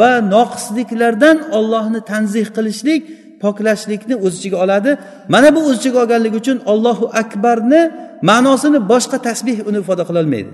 [0.00, 3.00] va noqisliklardan ollohni tanzih qilishlik
[3.42, 4.90] poklashlikni o'z ichiga oladi.
[5.32, 7.82] Mana bu o'z ichiga olganligi uchun ollohu akbarni
[8.30, 10.52] ma'nosini boshqa tasbih uni ifoda qilolmaydi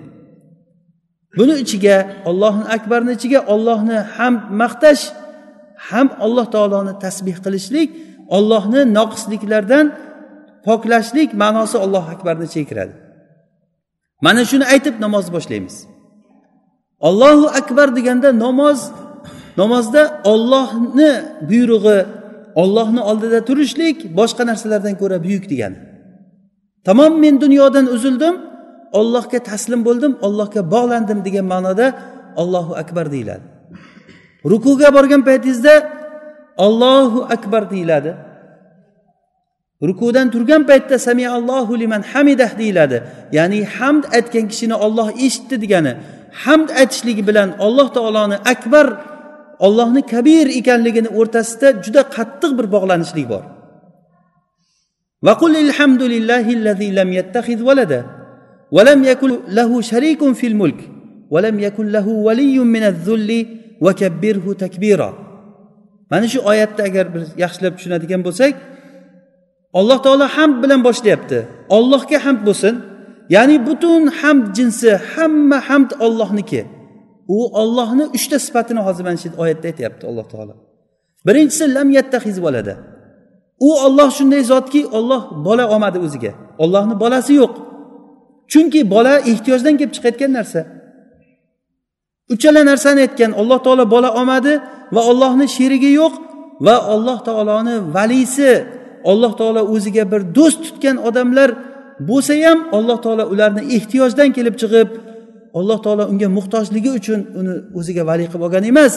[1.36, 1.96] buni ichiga
[2.30, 5.02] ollohni akbarni ichiga ollohni ham maqtash
[5.88, 7.88] ham alloh taoloni tasbih qilishlik
[8.36, 9.86] ollohni noqisliklardan
[10.66, 12.94] poklashlik ma'nosi ollohu akbarni ichiga kiradi.
[14.24, 15.76] Mana shuni aytib namozni boshlaymiz.
[17.08, 18.78] Ollohu akbar deganda namoz
[19.60, 21.12] namozda ollohni
[21.48, 21.98] buyrug'i
[22.62, 25.78] ollohni oldida turishlik boshqa narsalardan ko'ra buyuk degani.
[26.84, 28.34] Tamom men dunyodan uzildim
[28.92, 31.86] ollohga taslim bo'ldim ollohga bog'landim degan ma'noda
[32.36, 33.44] ollohu akbar deyiladi.
[34.50, 35.74] Rukuga borgan paytingizda
[36.56, 38.12] ollohu akbar deyiladi.
[39.88, 43.02] Rukudan turgan paytda samiallohu liman hamidah deyiladi.
[43.32, 45.92] Ya'ni hamd aytgan kishini olloh eshitdi degani.
[46.44, 48.86] Hamd aytishligi bilan alloh taoloni akbar
[49.65, 53.43] ollohni kabir ekanligini o'rtasida juda qattiq bir bog'lanishlik bor
[55.27, 58.01] وقل الحمد لله الذي لم يتخذ ولدا
[58.75, 60.79] ولم يكن له شريك في الملك
[61.33, 63.31] ولم يكن له ولي من الذل
[63.81, 65.11] وكبره تكبيرا
[66.11, 68.53] mana shu oyatda agar biz yaxshilab tushunadigan bo'lsak
[69.79, 71.37] alloh taolo hamd bilan boshlayapti
[71.77, 72.75] ollohga hamd bo'lsin
[73.35, 76.61] ya'ni butun hamd jinsi hamma hamd ollohniki
[77.28, 80.54] u ollohni uchta sifatini hozir mana shu oyatda aytyapti alloh taolo.
[81.26, 82.74] Birinchisi lam yattahiz bolada
[83.60, 86.32] u olloh shunday zotki olloh bola olmadi o'ziga.
[86.64, 87.54] Ollohni bolasi yo'q.
[88.52, 90.60] Chunki bola ehtiyojdan kelib chiqayotgan narsa.
[92.34, 94.52] Uchala narsani aytgan alloh taolo bola olmadi
[94.94, 96.14] va ollohni sherigi yo'q
[96.66, 98.52] va alloh taoloni valisi
[99.10, 101.50] alloh taolo o'ziga bir do'st tutgan odamlar
[102.08, 104.88] bo'lsa ham alloh taolo ularni ehtiyojdan kelib chiqib
[105.58, 108.92] alloh taolo unga muhtojligi uchun uni o'ziga vali qilib olgan emas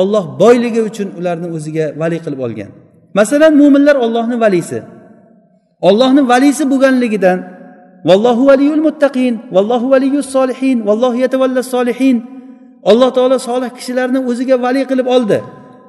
[0.00, 2.70] olloh boyligi uchun ularni o'ziga vali qilib olgan.
[3.18, 4.78] Masalan mo'minlar ollohni valisi.
[5.88, 7.38] Ollohni valisi bo'lganligidan
[8.08, 12.16] vallohu valiyul muttaqin vallohu valiyus solihin vallohu yatavalla solihin.
[12.90, 15.38] Alloh taolo solih kishilarni o'ziga vali qilib oldi.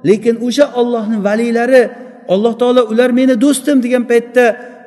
[0.10, 1.84] Lekin o'sha ollohni valiylari
[2.34, 4.46] alloh taolo ular meni do'stim degan paytda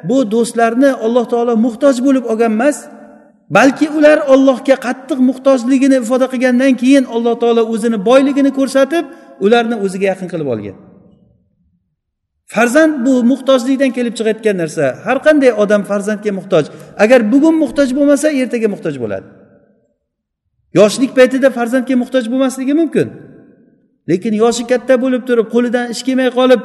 [0.09, 2.77] bu do'stlarni alloh taolo muhtoj bo'lib olgan emas
[3.57, 9.05] balki ular ollohga qattiq muhtojligini ifoda qilgandan keyin alloh taolo o'zini boyligini ko'rsatib
[9.45, 10.77] ularni o'ziga yaqin qilib olgan.
[12.55, 14.85] Farzand bu muhtojlikdan kelib chiqayotgan narsa.
[15.07, 16.65] Har qanday odam farzandga muhtoj.
[17.05, 19.27] Agar bugun muhtoj bo'lmasa ertaga muhtoj bo'ladi.
[20.79, 23.09] Yoshlik paytida farzandga muhtoj bo'lmasligi mumkin.
[24.11, 26.63] Lekin yoshi katta bo'lib turib qo'lidan ish kelmay qolib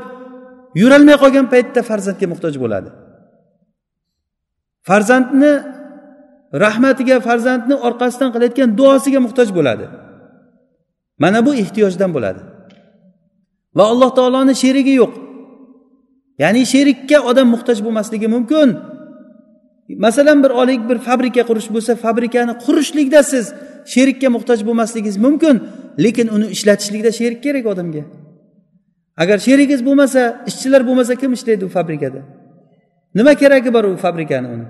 [0.81, 2.89] yurolmay qolgan paytda farzandga muhtoj bo'ladi.
[4.89, 5.51] Farzandni
[6.53, 9.85] rahmatiga farzandni orqasidan qilayotgan duosiga muhtoj bo'ladi.
[11.23, 12.41] Mana bu ehtiyojdan bo'ladi.
[13.77, 15.13] Va alloh taoloni sherigi yo'q.
[16.43, 18.69] Ya'ni sherikka odam muhtoj bo'lmasligi mumkin.
[20.05, 23.45] Masalan bir olaylik bir fabrika qurish bo'lsa fabrikani qurishlikda siz
[23.93, 25.55] sherikka muhtoj bo'lmasligingiz mumkin
[26.05, 28.03] lekin uni ishlatishlikda sherik kerak odamga.
[29.21, 32.21] Agar sherigingiz bo'lmasa ishchilar bo'lmasa kim ishlaydi u fabrikada?
[33.17, 34.65] Nima keragi bor u fabrikani uni?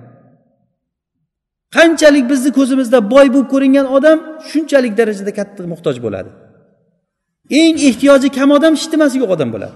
[1.75, 4.17] Qanchalik bizni ko'zimizda boy bo'lib ko'ringan odam
[4.49, 6.29] shunchalik darajada katta muhtoj bo'ladi.
[7.61, 9.75] Eng ehtiyoji kam odam hech nimasi yo'q odam bo'ladi.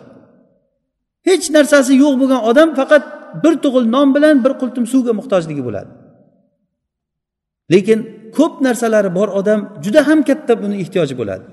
[1.30, 3.04] Hech narsasi yo'q bo'lgan odam faqat
[3.44, 5.90] bir tug'il non bilan bir qultum suvga muhtojligi bo'ladi.
[7.74, 8.00] Lekin
[8.38, 11.46] ko'p narsalari bor odam juda ham katta buni ehtiyoji bo'ladi.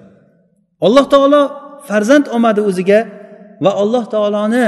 [0.86, 1.42] Alloh taolo
[1.88, 3.00] farzand olmadi o'ziga
[3.64, 4.66] va alloh taoloni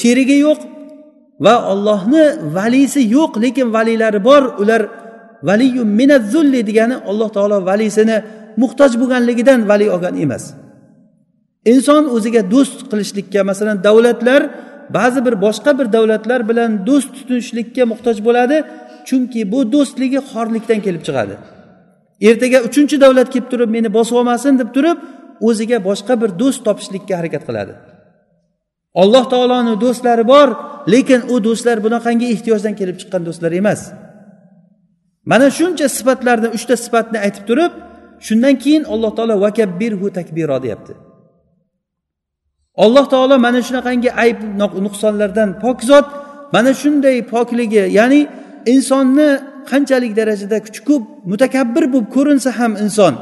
[0.00, 0.60] sherigi yo'q
[1.44, 2.24] va ollohni
[2.58, 4.42] valisi yo'q lekin valiylari bor.
[4.62, 4.82] Ular
[5.48, 8.16] valiyu minazzulli degani alloh taolo valisini
[8.62, 10.44] muhtoj bo'lganligidan vali olgan emas.
[11.72, 14.42] Inson o'ziga do'st qilishlikka masalan davlatlar
[14.96, 18.56] ba'zi bir boshqa bir davlatlar bilan do'st tutinishlikka muhtoj bo'ladi
[19.08, 21.34] chunki bu do'stligi xorlikdan kelib chiqadi.
[22.28, 24.98] Ertaga uchinchi davlat kelib turib meni bosib olmasin deb turib
[25.48, 27.72] o'ziga boshqa bir do'st topishlikka harakat qiladi.
[29.02, 30.48] Alloh taoloni do'stlari bor
[30.92, 33.80] lekin u do'stlar bunaqangi ehtiyojdan kelib chiqqan do'stlar emas.
[35.30, 37.72] Mana shuncha sifatlarni uchta sifatni aytib turib
[38.26, 40.92] shundan keyin alloh taolo vakabbirhu takbiro deyapti.
[42.84, 44.38] Alloh taolo mana shunaqangi ayb
[44.86, 46.06] nuqsonlardan pok zot
[46.54, 48.20] mana shunday pokligi ya'ni
[48.72, 49.28] insonni
[49.70, 53.14] qanchalik darajada kuchi ko'p mutakabbir bo'lib ko'rinsa ham inson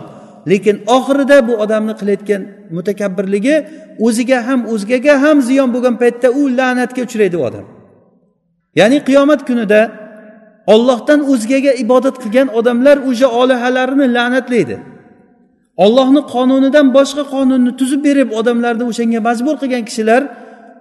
[0.50, 2.42] lekin oxirida bu odamni qilayotgan
[2.76, 3.56] mutakabbirligi
[4.06, 7.64] o'ziga ham o'zgaga ham ziyon bo'lgan paytda u la'natga uchraydi u odam.
[8.80, 9.80] Ya'ni qiyomat kunida
[10.74, 14.76] ollohdan o'zgaga ibodat qilgan odamlar o'sha olihalarini la'natlaydi.
[15.84, 20.22] Ollohni qonunidan boshqa qonunni tuzib berib odamlarni o'shanga majbur qilgan kishilar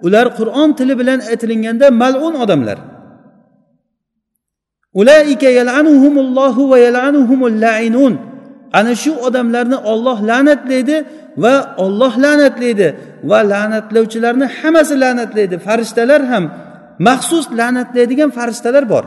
[0.06, 2.78] ular qur'on tili bilan aytilinganda malun odamlar.
[5.02, 8.13] Ulaika yalanuhumullohu va yalanuhumul lainun.
[8.79, 10.97] Ana shu odamlarni olloh la'natlaydi
[11.43, 11.55] va
[11.86, 12.88] olloh la'natlaydi.
[13.29, 15.55] Va la'natlovchilarni hammasi la'natlaydi.
[15.67, 16.43] Farishtalar ham
[17.07, 19.05] maxsus la'natlaydigan farishtalar bor.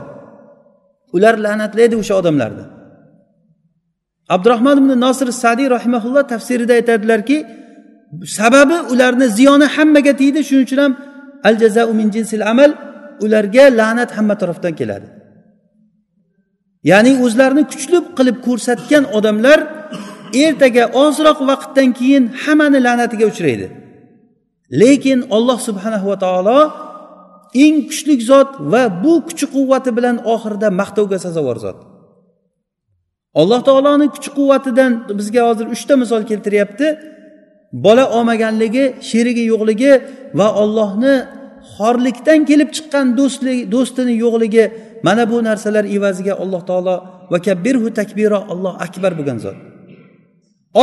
[1.15, 2.65] Ular la'natlaydi o'sha odamlarni.
[4.35, 7.37] Abdurahmon ibn nosir sadiy rahimaulloh tafsirida aytadilarki
[8.39, 10.93] sababi ularni ziyoni hammaga tegdi shuning uchun ham
[11.49, 12.71] al jazau min jinsil amal
[13.25, 15.07] ularga la'nat hamma tarafdan keladi.
[16.89, 19.59] Ya'ni o'zlarini kuchli qilib ko'rsatgan odamlar
[20.45, 23.67] ertaga ozroq vaqtdan keyin hammani la'natiga uchraydi.
[24.81, 26.59] Lekin olloh subhanahu va taolo
[27.65, 31.77] eng kuchli zot va bu kuchi quvvati bilan oxirida maqtovga sazovor zot.
[33.41, 36.87] Alloh taoloni kuch quvvatidan bizga hozir uchta misol keltiryapti.
[37.85, 39.93] Bola olmaganligi sherigi yo'qligi
[40.39, 41.15] va ollohni
[41.75, 44.65] xorlikdan kelib chiqqan do'stlik do'stini yo'qligi
[45.03, 46.95] mana bu narsalar evaziga alloh taolo
[47.31, 49.57] va kabbirhu takbiro alloh akbar bo'lgan zot.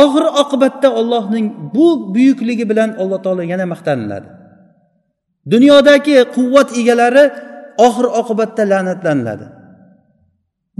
[0.03, 4.27] Oxir oqibatda ollohning bu buyukligi bilan alloh taolo yana maqtaniladi.
[5.53, 7.25] Dunyodagi quvvat egalari
[7.87, 9.45] oxir oqibatda la'natlaniladi.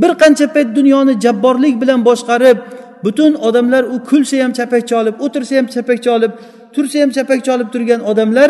[0.02, 2.58] Bir qancha payt dunyoni jabborlik bilan boshqarib
[3.06, 6.32] butun odamlar u kulsa ham chapakcha olib o'tirsa ham chapakcha olib
[6.76, 8.50] tursa ham chapakcha olib turgan odamlar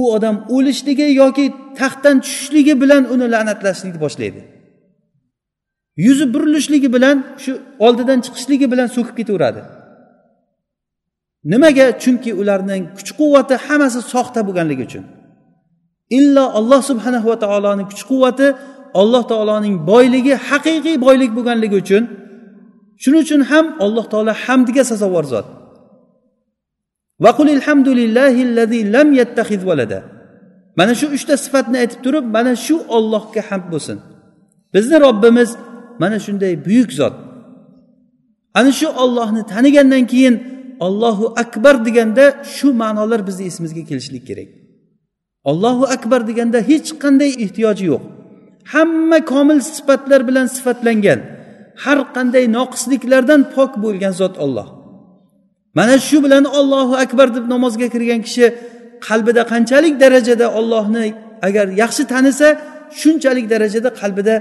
[0.00, 1.44] u odam o'lishligi yoki
[1.78, 4.40] taxtdan tushishligi bilan uni la'natlashlikni boshlaydi.
[6.06, 7.52] Yuzi burilishligi bilan shu
[7.86, 9.60] oldidan chiqishligi bilan so'kib ketaveradi.
[11.52, 11.86] Nimaga?
[12.02, 15.04] Chunki ularning kuch quvvati hammasi soxta bo'lganligi uchun.
[16.18, 18.46] Illo alloh subhanahu va taoloni kuch quvvati
[19.00, 22.02] alloh taoloning boyligi haqiqiy boylik bo'lganligi uchun.
[23.02, 25.46] Shuning uchun ham alloh taolo hamdiga sazovor zot.
[30.76, 33.98] Mana shu uchta sifatni aytib turib mana shu ollohga hamd bo'lsin.
[34.74, 35.50] Bizni robbimiz
[36.02, 37.14] mana shunday buyuk zot.
[38.58, 40.34] Ana shu ollohni tanigandan keyin
[40.86, 42.24] ollohu akbar deganda
[42.56, 44.48] shu ma'nolar bizni esimizga kelishlik kerak.
[45.50, 48.02] Ollohu akbar deganda hech qanday ehtiyoji yo'q.
[48.72, 51.20] Hamma komil sifatlar bilan sifatlangan
[51.84, 54.75] har qanday noqisliklardan pok bo'lgan zot olloh
[55.78, 58.46] mana shu bilan ollohu akbar deb namozga kirgan kishi
[59.06, 61.06] qalbida qanchalik darajada ollohni
[61.48, 62.48] agar yaxshi tanisa
[63.00, 64.34] shunchalik darajada qalbida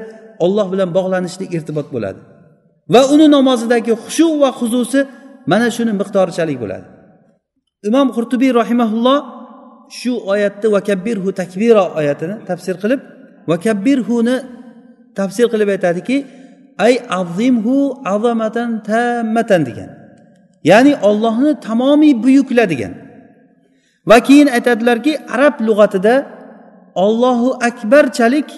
[0.46, 2.20] olloh bilan bog'lanishlik irtibot bo'ladi.
[2.94, 5.00] Va uni namozidagi xushu va huzusi
[5.52, 6.88] mana shuni miqdorichalik bo'ladi.
[7.90, 9.20] Imom qurtubiy rahimaulloh
[10.00, 13.02] shu oyatni vakabbirhu takbiro oyatini tafsir qilib
[13.52, 14.36] vakabbirhuni
[15.20, 16.18] tafsir qilib aytadiki
[16.86, 17.78] ay azimhu
[18.14, 19.90] azamatan tammatan degan.
[20.70, 22.94] Ya'ni ollohni tamomiy buyukladigan.
[24.10, 26.16] Va keyin aytadilarki arab lug'atida
[27.06, 28.50] ollohu akbarchalik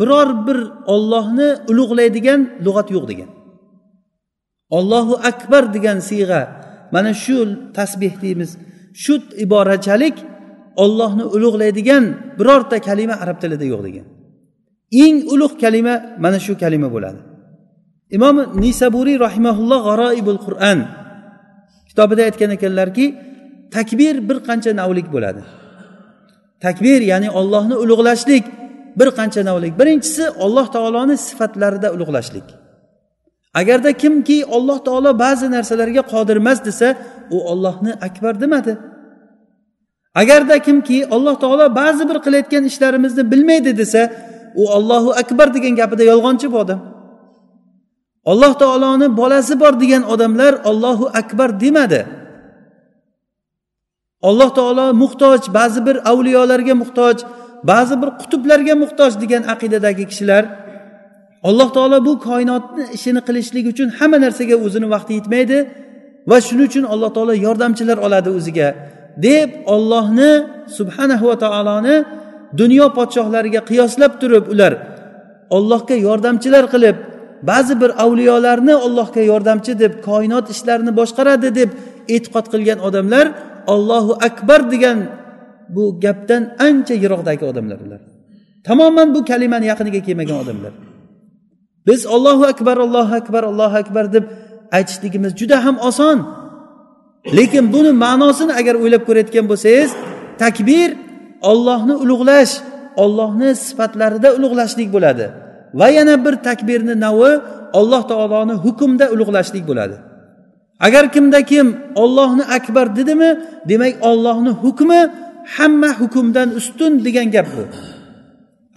[0.00, 0.58] biror bir
[0.94, 3.30] ollohni ulug'laydigan lug'at yo'q degan.
[4.78, 6.42] Ollohu akbar degan siyg'a
[6.94, 7.36] mana shu
[7.78, 8.50] tasbeh deymiz
[9.02, 10.16] shu iborachalik
[10.84, 12.04] ollohni ulug'laydigan
[12.38, 14.06] birorta kalima arab tilida yo'q degan.
[15.04, 17.20] Eng ulug' kalima mana shu kalima bo'ladi.
[18.16, 20.78] Imom nisaburiy rahimaulloh g'aroibul qur'an
[21.92, 23.06] kitobida aytgan ekanlarki
[23.76, 25.42] takbir bir qancha navlik bo'ladi.
[26.64, 28.44] Takbir ya'ni ollohni ulug'lashlik
[28.98, 29.72] bir qancha navlik.
[29.80, 32.46] Birinchisi olloh taoloni sifatlarida ulug'lashlik.
[33.60, 36.88] Agarda kimki olloh taolo ba'zi narsalarga qodir emas desa
[37.30, 38.72] u ollohni akbar demadi.
[40.14, 44.02] Agarda kimki alloh taolo ba'zi bir qilayotgan ishlarimizni bilmaydi desa
[44.54, 46.91] u ollohu akbar degan gapida yolg'onchi bu odam
[48.30, 52.06] alloh taoloni bolasi bor degan odamlar ollohu akbar demadi.
[54.22, 57.16] Alloh taolo muhtoj ba'zi bir avliyolarga muhtoj
[57.70, 60.44] ba'zi bir qutblarga muhtoj degan aqidadagi kishilar
[61.48, 65.58] alloh taolo bu koinotni ishini qilishlik uchun hamma narsaga o'zini vaqti yetmaydi
[66.30, 68.68] va shuning uchun alloh taolo yordamchilar oladi o'ziga
[69.26, 70.32] deb ollohni
[70.76, 71.96] subhanahu va taoloni
[72.60, 74.72] dunyo podshohlariga qiyoslab turib ular
[75.56, 76.96] ollohga yordamchilar qilib
[77.50, 81.70] ba'zi bir avliyolarni ollohga yordamchi deb koinot ishlarini boshqaradi deb
[82.14, 83.26] e'tiqod qilgan odamlar
[83.74, 84.98] ollohu akbar degan
[85.74, 88.00] bu gapdan ancha yiroqdagi odamlar ular.
[88.66, 90.72] Tamoman bu kalimani yaqiniga kelmagan odamlar.
[91.86, 94.24] Biz ollohu akbar allohu akbar allohu akbar deb
[94.76, 96.18] aytishligimiz juda ham oson.
[97.36, 99.90] Lekin buni ma'nosini agar o'ylab ko'rayotgan bo'lsangiz
[100.42, 100.88] takbir
[101.50, 102.52] ollohni ulug'lash
[103.04, 105.26] ollohni sifatlarida ulug'lashlik bo'ladi.
[105.80, 107.32] Va yana bir takbirni navi
[107.78, 109.96] alloh taoloni hukmda ulug'lashlik bo'ladi.
[110.86, 111.66] Agar kimda kim
[112.02, 113.30] ollohni akbar dedimi
[113.70, 115.00] demak ollohni hukmi
[115.56, 117.64] hamma hukmdan ustun degan gap bu.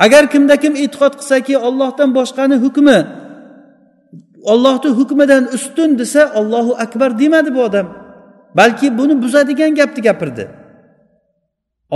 [0.05, 2.97] Agar kimda kim e'tiqod qilsaki ollohdan boshqani hukmi
[4.51, 7.87] ollohni hukmidan ustun desa ollohu akbar demadi bu odam.
[8.57, 10.45] Balki buni buzadigan gapni gapirdi.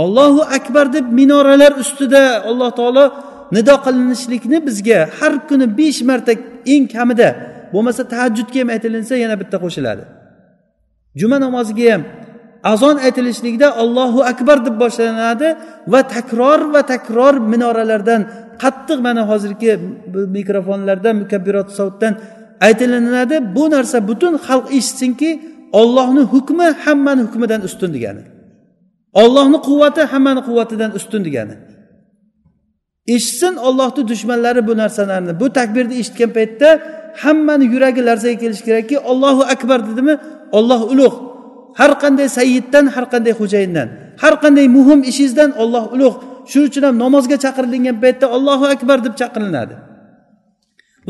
[0.02, 3.04] Ollohu akbar deb minoralar ustida alloh taolo
[3.54, 6.32] nido qilinishlikni bizga har kuni besh marta
[6.74, 7.28] eng kamida
[7.72, 10.04] bo'lmasa tahajjudga ham aytilinsa yana bitta qo'shiladi.
[11.20, 12.02] Juma namoziga ham
[12.72, 15.48] azon aytilishlikda ollohu akbar deb boshlanadi
[15.92, 18.22] va takror va takror minoralardan
[18.62, 19.70] qattiq mana hozirgi
[20.36, 22.12] mikrofonlardan mukabbirot savtdan
[22.66, 23.36] aytilinadi.
[23.56, 25.30] Bu narsa butun xalq eshitsinki
[25.80, 28.22] ollohni hukmi hammani hukmidan ustun degani.
[29.22, 31.54] Ollohni quvvati hammani quvvatidan ustun degani.
[33.06, 35.40] Eshitsin ollohni dushmanlari bu narsalarni.
[35.40, 36.68] Bu takbirni eshitgan paytda
[37.22, 40.18] hammani yuragi larzaga kelishi kerakki ollohu akbar dedimi?
[40.52, 41.16] Olloh ulug'
[41.80, 43.88] har qanday sayyiddan har qanday xo'jayindan
[44.22, 46.16] har qanday muhim ishingizdan olloh ulug'
[46.50, 49.74] shuning uchun ham namozga chaqirilgan paytda ollohu akbar deb chaqiriladi.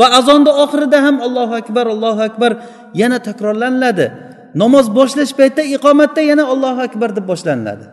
[0.01, 2.53] Va azonni oxirida ham allohu akbar allohu akbar
[3.01, 4.07] yana takrorlaniladi.
[4.62, 7.84] Namoz boshlash paytida iqomatda yana allohu akbar deb boshlaniladi.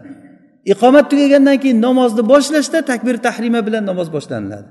[0.74, 4.68] Iqomat tugagandan keyin namozni boshlashda takbir tahrima bilan namoz boshlaniladi.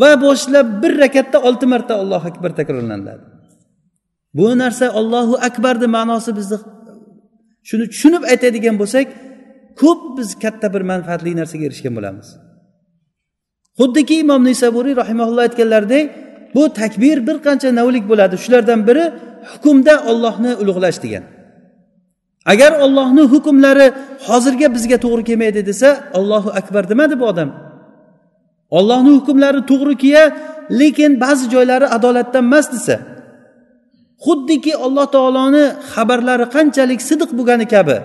[0.00, 3.22] Va boshlab bir rakatda olti marta allohu akbar takrorlaniladi.
[4.38, 6.56] Bu narsa ollohu akbarni ma'nosi bizni
[7.68, 9.06] shuni tushunib aytadigan bo'lsak
[9.80, 12.28] ko'p biz katta bir manfaatli narsaga erishgan bo'lamiz.
[13.80, 16.04] Xuddiki imom nisaburiy rahimaulloh aytganlaridek
[16.54, 18.34] bu takbir bir qancha navlik bo'ladi.
[18.44, 19.04] Shulardan biri
[19.52, 21.24] hukmda ollohni ulug'lash degan.
[22.52, 23.86] Agar ollohni hukmlari
[24.26, 25.88] hozirga bizga to'g'ri kelmaydi desa
[26.18, 27.50] ollohu akbar demadi bu odam.
[28.78, 30.24] Ollohni hukmlari to'g'ri kelya
[30.80, 32.96] lekin ba'zi joylari adolatdan emas desa.
[34.24, 37.98] Xuddiki alloh taoloni xabarlari qanchalik sidiq bo'lgani kabi.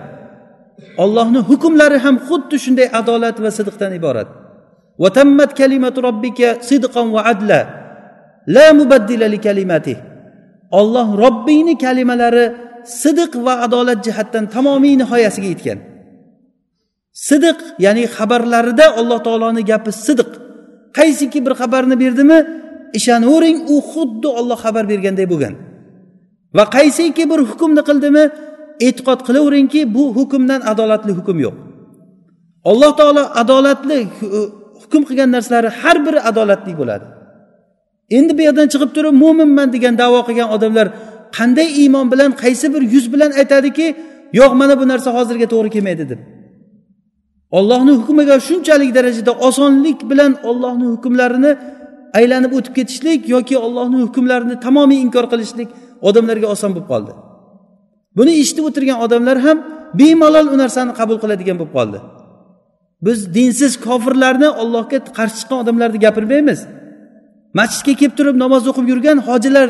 [1.04, 4.28] Ollohni hukmlari ham xuddi shunday adolat va sidiqdan iborat.
[5.02, 7.60] Vatammat kalimatu robbika sidqan va adla
[8.56, 9.98] la mubaddila li kalimatih
[10.80, 12.44] olloh robbingni kalimalari
[13.02, 15.78] sidiq va adolat jihatdan tamomiy nihoyasiga yetgan.
[17.28, 20.30] Sidiq ya'ni xabarlarida alloh taoloni gapi sidiq.
[20.98, 22.38] Qaysiki bir xabarni berdimi
[22.98, 25.54] ishonavering u xuddi olloh xabar berganday bo'lgan.
[26.56, 28.24] Va qaysiki bir hukmni qildimi
[28.86, 31.56] e'tiqod qilaveringki bu hukmdan adolatli hukm yo'q.
[32.70, 33.98] Alloh taolo adolatli
[34.82, 37.06] hukm qilgan narsalari har biri adolatli bo'ladi.
[38.16, 40.86] Endi bu yerdan chiqib turib mo'minman degan davo qilgan odamlar
[41.36, 43.86] qanday iymon bilan qaysi bir yuz bilan aytadiki
[44.40, 46.20] yo'q mana bu narsa hozirga to'g'ri kelmaydi deb.
[47.58, 51.52] Ollohni hukmiga shunchalik darajada osonlik bilan ollohni hukmlarini
[52.18, 55.68] aylanib o'tib ketishlik yoki ollohni hukmlarini tamomiy inkor qilishlik
[56.08, 57.12] odamlarga oson bo'lib qoldi.
[58.18, 59.58] Buni eshitib o'tirgan odamlar ham
[60.00, 61.98] bemalol u narsani qabul qiladigan bo'lib qoldi.
[63.06, 66.60] Biz dinsiz kofirlarni ollohga qarshi chiqqan odamlarni gapirmaymiz.
[67.58, 69.68] Masjidga kelib turib namoz o'qib yurgan hojilar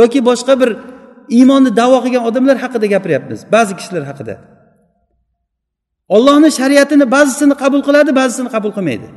[0.00, 0.70] yoki boshqa bir
[1.38, 4.34] iymonni davo qilgan odamlar haqida gapiryapmiz ba'zi kishilar haqida.
[6.16, 9.08] Ollohni shariatini ba'zisini qabul qiladi ba'zisini qabul qilmaydi.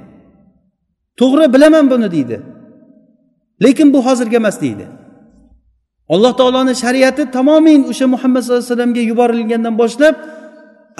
[1.19, 2.37] To'g'ri bilaman buni deydi.
[3.63, 4.85] Lekin bu hozirgi emas deydi.
[6.13, 10.15] Alloh taoloni shariati tamomiy o'sha muhammad sallallohu alayhi vasallamga yuborilgandan boshlab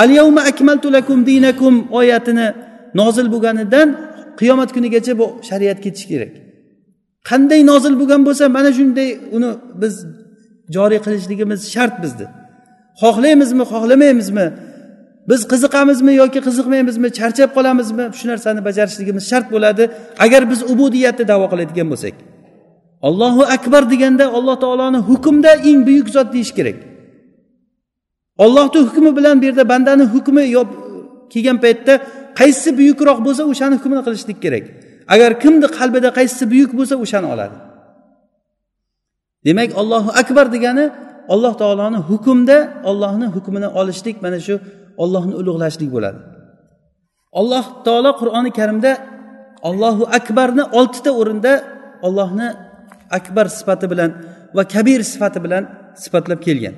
[0.04, 2.48] al yavma akmaltu lakum dinakum oyatini
[3.00, 3.88] nozil bo'lganidan
[4.40, 6.34] qiyomat kunigacha bu shariat ketishi kerak.
[7.30, 9.50] Qanday nozil bo'lgan bo'lsa mana shunday uni
[9.82, 9.94] biz
[10.76, 12.28] joriy qilishligimiz shart bizni
[13.02, 14.48] xohlaymizmi xohlamaymizmi
[15.30, 19.84] biz qiziqamizmi yoki qiziqmaymizmi charchab qolamizmi shu narsani bajarishligimiz shart bo'ladi.
[20.26, 22.16] Agar biz ubudiyatni davo qiladigan bo'lsak.
[23.08, 26.78] Allohu akbar deganda alloh taoloni hukmda eng buyuk zot deyish kerak.
[28.44, 30.44] Ollohni hukmi bilan bu yerda bandani hukmi
[31.34, 31.94] kelgan paytda
[32.40, 34.64] qaysisi buyukroq bo'lsa o'shani hukmini qilishlik kerak.
[35.14, 37.56] Agar kimni qalbida qaysisi buyuk bo'lsa o'shani oladi.
[39.46, 40.86] Demak ollohu akbar degani
[41.34, 42.58] alloh taoloni hukmda
[42.90, 44.56] ollohni hukmini olishlik mana shu
[45.04, 46.20] ollohni ulug'lashlik bo'ladi.
[47.40, 48.92] Alloh taolo qur'oni karimda
[49.70, 51.54] ollohu akbarni oltita o'rinda
[52.08, 52.48] ollohni
[53.18, 54.12] akbar sifati bilan
[54.56, 55.64] va kabir sifati bilan
[56.04, 56.76] sifatlab kelgan.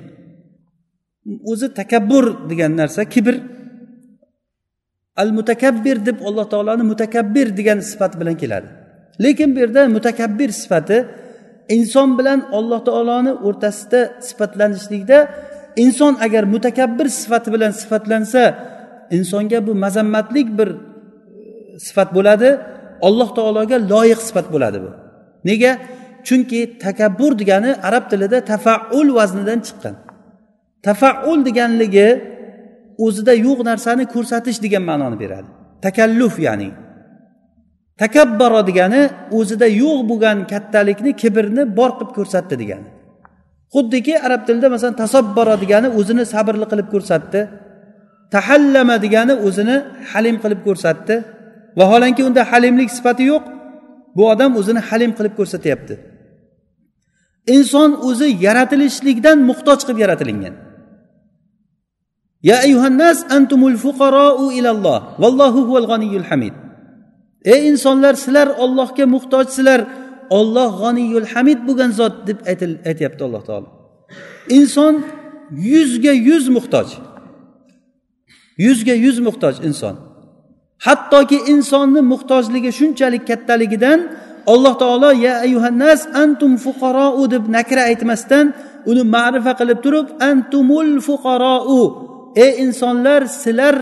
[1.50, 3.34] O'zi takabbur degan narsa kibr.
[5.22, 8.68] Al mutakabbir deb alloh taoloni mutakabbir degan sifat bilan keladi.
[9.24, 10.98] Lekin bu yerda mutakabbir sifati
[11.68, 15.18] inson bilan alloh taoloni o'rtasida sifatlanishlikda
[15.76, 18.42] inson agar mutakabbir sifati bilan sifatlansa
[19.10, 20.76] insonga bu mazammatlik bir e,
[21.86, 22.48] sifat bo'ladi
[23.02, 24.90] alloh taologa loyiq sifat bo'ladi bu.
[25.44, 25.72] Nega?
[26.26, 29.94] Chunki takabbur degani arab tilida tafaul vaznidan chiqqan.
[30.82, 32.08] Tafaul deganligi
[33.04, 35.48] o'zida yo'q narsani ko'rsatish degan ma'noni beradi.
[35.86, 36.68] Takalluf ya'ni
[38.00, 39.02] takabbaro degani
[39.38, 42.88] o'zida yo'q bo'lgan kattalikni kibrni bor qilib ko'rsatdi degani.
[43.74, 47.40] Xuddiki arab tilida masalan tasobbaro degani o'zini sabrli qilib ko'rsatdi.
[48.34, 49.76] Tahallama degani o'zini
[50.12, 51.14] halim qilib ko'rsatdi.
[51.78, 53.44] Vaholanki unda halimlik sifati yo'q
[54.16, 55.94] bu odam o'zini halim qilib ko'rsatyapti.
[57.54, 60.54] Inson o'zi yaratilishlikdan muhtoj qilib yaratilingan.
[62.48, 66.65] Ya ayyuhannas antumul fuqarou ilalloh vallohu huval g'aniyul hamid.
[67.44, 69.80] Ey insonlar sizlar ollohga muhtojsizlar.
[70.30, 72.38] Olloh g'aniyul hamid bo'lgan zot deb
[72.90, 73.68] aytyapti alloh taolo.
[74.58, 74.94] Inson
[75.72, 76.88] yuzga yuz muhtoj.
[78.64, 79.96] Yuzga yuz muhtoj inson.
[80.86, 84.00] Hattoki insonni muhtojligi shunchalik kattaligidan
[84.46, 88.46] alloh taolo ya ayuhannas antum fuqarou deb nakra aytmasdan
[88.90, 91.82] uni ma'rifa qilib turib antumul fuqarou
[92.44, 93.74] ey insonlar sizlar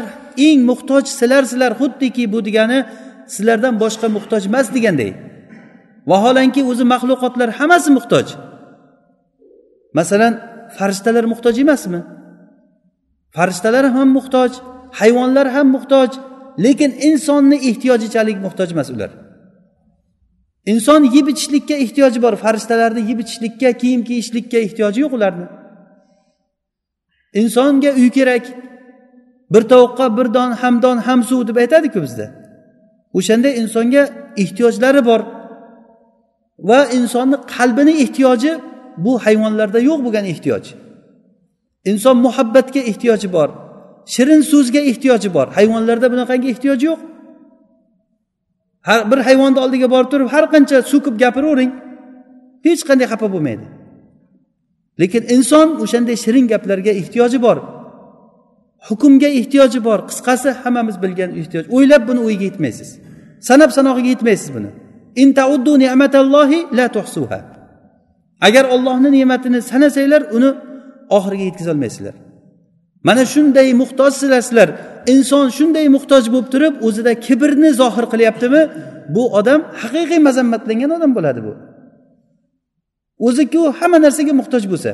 [0.46, 2.78] eng muhtoj Sizlar xuddiki bu degani
[3.34, 5.10] sizlardan boshqa muhtoj emas deganday.
[6.10, 8.26] Vaholanki o'zi maxluqotlar hammasi muhtoj.
[9.98, 10.32] Masalan
[10.76, 12.00] farishtalar muhtoj emasmi?
[13.36, 14.50] Farishtalar ham muhtoj
[15.00, 16.10] hayvonlar ham muhtoj
[16.64, 19.10] lekin insonni ehtiyojichalik muhtoj emas ular.
[20.72, 25.46] Inson yeb ichishlikka ehtiyoji bor farishtalarni yeb ichishlikka kiyim kiyishlikka ehtiyoji yo'q ularni.
[27.40, 28.44] Insonga uy kerak
[29.52, 32.26] bir tovuqqa bir don ham don ham suv deb aytadiku bizda.
[33.18, 34.02] O'shanda insonga
[34.42, 35.20] ehtiyojlari bor
[36.68, 38.52] va insonni qalbini ehtiyoji
[39.04, 40.64] bu hayvonlarda yo'q bo'lgan ehtiyoj.
[41.90, 43.48] Inson muhabbatga ehtiyoji bor
[44.14, 45.46] shirin so'zga ehtiyoji bor.
[45.56, 46.98] Hayvonlarda bunaqangi ehtiyoj yo'q.
[48.88, 51.72] Har bir hayvonni oldiga borib turib har qancha so'kib gapiravering
[52.66, 53.66] hech qanday xafa bo'lmaydi.
[55.00, 57.58] Lekin inson o'shanday shirin gaplarga ehtiyoji bor
[58.88, 59.98] hukmga ehtiyoji bor.
[60.10, 62.88] Qisqasi hammamiz bilgan ehtiyoj o'ylab buni o'yiga yetmaysiz.
[63.48, 64.70] Sanab sanog'iga yetmaysiz buni.
[68.46, 70.50] Agar ollohni ne'matini sanasanglar uni
[71.16, 72.14] oxiriga yetkazolmaysizlar.
[73.08, 74.68] Mana shunday muhtojsizlar sizlar
[75.14, 78.62] inson shunday muhtoj bo'lib turib o'zida kibrni zohir qilyaptimi?
[79.14, 81.52] Bu odam haqiqiy mazammatlangan odam bo'ladi bu.
[83.26, 84.92] O'ziku hamma narsaga muhtoj bo'lsa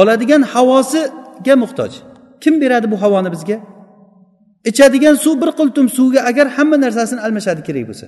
[0.00, 1.92] oladigan havosiga muhtoj.
[2.42, 3.56] Kim beradi bu havoni bizga?
[4.64, 8.06] Ichadigan suv bir qultum suvga agar hamma narsasini almashadi kerak bo'lsa.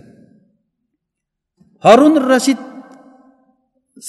[1.87, 2.59] Horun rashid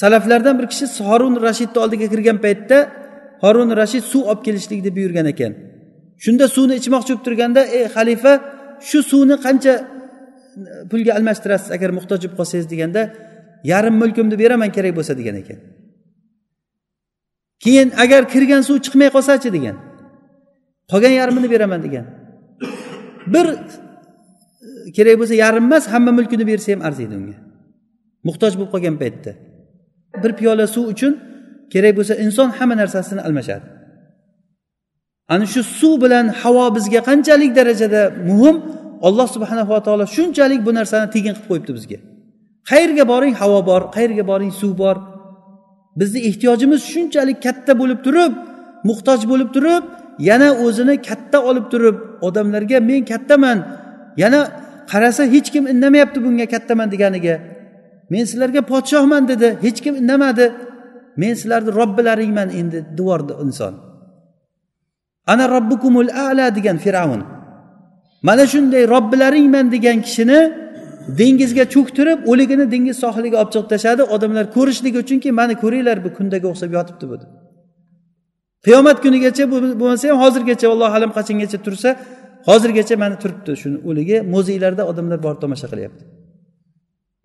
[0.01, 2.77] salaflardan bir kishi horun rashidni oldiga kirgan paytda
[3.43, 5.51] horun rashid suv olib kelishlikni buyurgan ekan.
[6.23, 8.33] Shunda suvni ichmoqchi bo'lib turganda ey xalifa
[8.89, 9.73] shu suvni qancha
[10.91, 12.67] pulga almashtirasiz agar muhtoj bo'lib qolsangiz?
[12.73, 13.01] deganda
[13.71, 15.59] yarim mulkimni beraman kerak bo'lsa degan ekan.
[17.63, 19.75] Keyin agar kirgan suv chiqmay qolsachi degan
[20.91, 22.05] qolgan yarmini beraman degan.
[23.33, 27.37] Bir e, kerak bo'lsa yarim emas hamma mulkini bersa ham arziydi unga.
[28.27, 29.31] Muhtoj bo'lib qolgan paytda.
[30.23, 31.13] Bir piyola suv uchun
[31.73, 33.65] kerak bo'lsa inson hamma narsasini almashadi.
[35.33, 38.57] Ana shu suv bilan havo bizga qanchalik darajada muhim
[39.07, 41.99] alloh subhanava taolo shunchalik bu narsani tekin qilib qo'yibdi bizga.
[42.69, 44.97] Qayerga boring havo bor qayerga boring suv bor.
[45.99, 48.33] Bizni ehtiyojimiz shunchalik katta bo'lib turib
[48.89, 49.83] muhtoj bo'lib turib
[50.29, 51.97] yana o'zini katta olib turib
[52.27, 53.57] odamlarga men kattaman
[54.23, 54.39] yana
[54.91, 57.35] qarasa hech kim indamayapti bunga kattaman deganiga
[58.11, 60.45] men sizlarga podshohman dedi hech kim indamadi
[61.21, 63.73] men sizlarni robbilaringman endi devordi inson.
[65.27, 67.21] Ana robbukumul ala degan fir'avn
[68.27, 70.39] mana shunday robbilaringman degan kishini
[71.19, 74.03] dengizga cho'ktirib o'ligini dengiz sohiliga olib chiqib tashladi.
[74.15, 77.15] Odamlar ko'rishligi uchunki mana ko'ringlar bu kundaga o'xshab yotibdi bu
[78.65, 81.89] qiyomat kunigacha bo'lmasa ham hozirgacha allohu alam qachongacha tursa
[82.49, 86.03] hozirgacha mana turibdi shuni o'ligi muzeylarda odamlar borib tomosha qilyapti.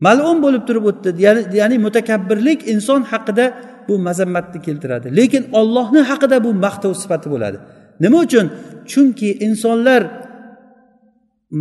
[0.06, 1.08] Malum bo'lib turib o'tdi.
[1.26, 3.44] Ya'ni ya'ni mutakabbirlik inson haqida
[3.88, 5.06] bu mazammatni keltiradi.
[5.18, 7.58] Lekin ollohni haqida bu maqtov sifati bo'ladi.
[8.04, 8.46] Nima uchun?
[8.90, 10.02] Chunki insonlar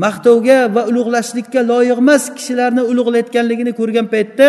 [0.04, 4.48] maqtovga va ulug'lashlikka loyiq emas kishilarni ulug'layotganligini ko'rgan paytda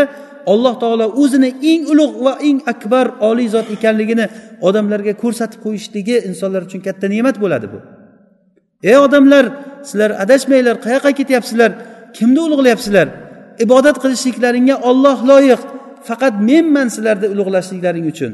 [0.53, 4.27] alloh taolo o'zini eng ulug' va eng akbar oliy zot ekanligini
[4.69, 7.79] odamlarga ko'rsatib qo'yishligi insonlar uchun katta ne'mat bo'ladi bu.
[8.91, 9.45] Ey odamlar
[9.89, 11.71] sizlar adashmanglar qayoqqa ketyapsizlar?
[12.17, 13.07] Kimni ulug'layapsizlar?
[13.65, 15.61] Ibodat qilishliklaringga olloh loyiq
[16.09, 18.33] faqat menman sizlarni ulug'lashliklaring uchun.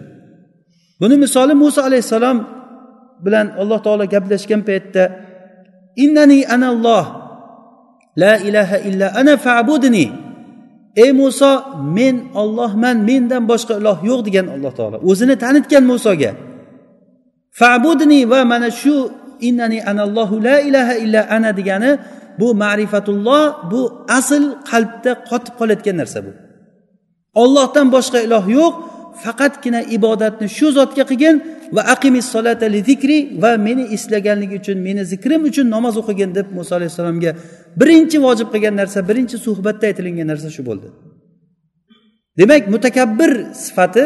[1.01, 2.39] Buni misoli muso alayhissalom
[3.25, 5.03] bilan alloh taolo gaplashgan paytda
[6.05, 7.07] innani analloh
[8.23, 10.07] la ilaha illa ana fa'budni.
[10.97, 11.51] Ey muso
[11.97, 14.97] men ollohman mendan boshqa iloh yo'q degan alloh taolo.
[15.11, 16.31] O'zini tanitgan musoga
[17.61, 18.95] fa'budni va mana shu
[19.49, 21.91] innani anallohu la ilaha illa ana degani
[22.41, 23.81] bu ma'rifatulloh bu
[24.19, 26.33] asl qalbda qotib qolayotgan narsa bu.
[27.43, 28.75] Ollohdan boshqa iloh yo'q
[29.25, 31.37] faqatgina ibodatni shu zotga qilgin
[31.77, 36.47] va aqimis solata li zikri va meni eslaganligi uchun meni zikrim uchun namoz o'qigin deb
[36.57, 37.33] muso alayhissalomga
[37.81, 40.89] birinchi vojib qilgan narsa birinchi suhbatda aytilingan narsa shu bo'ldi.
[42.39, 43.33] Demak mutakabbir
[43.65, 44.05] sifati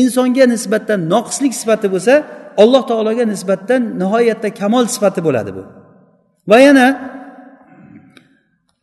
[0.00, 2.14] insonga nisbatan noqislik sifati bo'lsa
[2.62, 5.62] alloh taologa nisbatan nihoyatda kamol sifati bo'ladi bu.
[6.50, 6.86] Va yana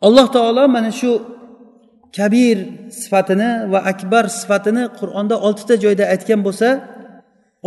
[0.07, 1.11] alloh taolo mana shu
[2.17, 2.57] kabir
[3.01, 6.67] sifatini va akbar sifatini qur'onda oltita joyda aytgan bo'lsa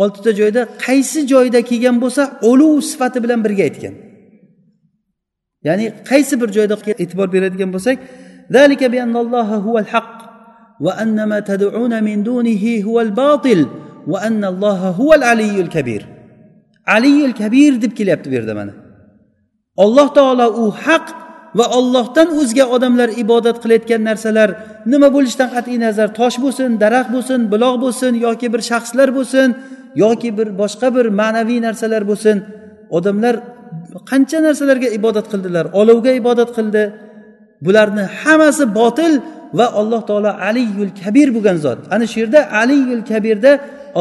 [0.03, 3.95] oltita joyda qaysi joyda kelgan bo'lsa uluv sifati bilan birga aytgan.
[5.66, 7.98] ya'ni qaysi bir joyda e'tibor beradigan bo'lsak
[10.80, 13.66] وأن ما تدعون من دونه هو الباطل
[14.06, 16.06] وأن الله هو العلي الكبير
[16.86, 18.72] علي الكبير deb kelyapti bu yerda mana
[19.76, 21.06] alloh taolo u haq
[21.58, 24.50] va ollohdan o'zga odamlar ibodat qilayotgan narsalar
[24.92, 29.48] nima bo'lishidan qat'iy nazar tosh bo'lsin daraxt bo'lsin buloq bo'lsin yoki bir shaxslar bo'lsin
[30.04, 32.36] yoki bir boshqa bir ma'naviy narsalar bo'lsin
[32.96, 33.34] odamlar
[34.09, 36.83] qancha narsalarga ibodat qildilar olovga ibodat qildi.
[37.65, 39.13] Bularni hammasi botil
[39.57, 41.79] va alloh taolo aliyul kabir bo'lgan zot.
[41.95, 43.51] Ana shu yerda aliyul kabirda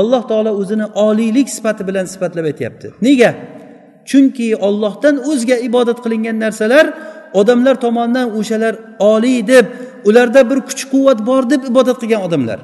[0.01, 2.87] alloh taolo o'zini oliylik sifati bilan sifatlab aytyapti.
[3.07, 3.31] Nega?
[4.11, 6.87] Chunki ollohdan o'zga ibodat qilingan narsalar
[7.41, 8.75] odamlar tomonidan o'shalar
[9.13, 9.67] oliy deb
[10.09, 12.59] ularda bir kuch quvvat bor deb ibodat qilgan odamlar.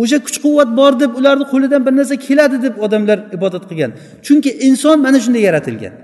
[0.00, 3.90] O'sha kuch quvvat bor deb ularni qo'lidan bir narsa keladi deb odamlar ibodat qilgan.
[4.26, 5.94] Chunki inson mana shunday yaratilgan.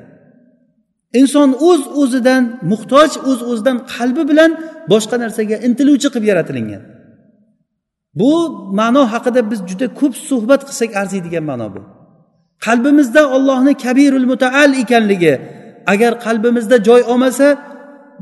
[1.20, 2.42] Inson o'z uz o'zidan
[2.72, 4.51] muhtoj o'z uz o'zidan qalbi bilan
[4.92, 6.82] boshqa narsaga intiluvchi qilib yaratilingan.
[8.20, 8.32] Bu
[8.80, 11.80] ma'no haqida biz juda ko'p suhbat qilsak arziydigan ma'no bu.
[12.66, 15.34] Qalbimizda ollohni kabirul mutaal ekanligi
[15.92, 17.47] agar qalbimizda joy olmasa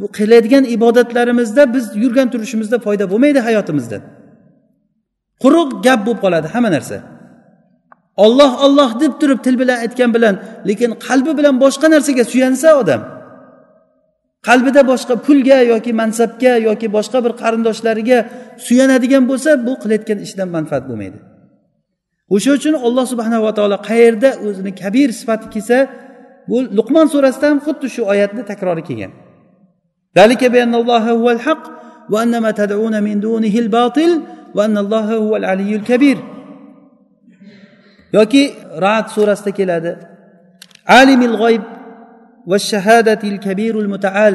[0.01, 3.99] bu qiladigan ibodatlarimizda biz yurgan turishimizda foyda bo'lmaydi hayotimizda
[5.45, 6.97] quruq gap bo'lib qoladi hamma narsa.
[8.24, 10.34] Olloh olloh deb turib til bilan aytgan bilan
[10.68, 13.01] lekin qalbi bilan boshqa narsaga suyansa odam
[14.49, 18.18] qalbida boshqa pulga yoki mansabga yoki boshqa bir qarindoshlariga
[18.66, 21.18] suyanadigan bo'lsa bu qilayotgan ishidan manfaat bo'lmaydi.
[22.34, 25.78] O'sha uchun alloh subhanava taolo qayerda o'zini kabir sifati kelsa
[26.51, 29.12] bu luqmon surasida ham xuddi shu oyatni takrori kelgan.
[35.90, 36.18] Kabir.
[38.16, 38.42] Yoki
[38.84, 39.92] raat surasida keladi.
[41.00, 41.62] Alimil g'oyb
[42.50, 44.34] va shahadatil kabirul mutaal.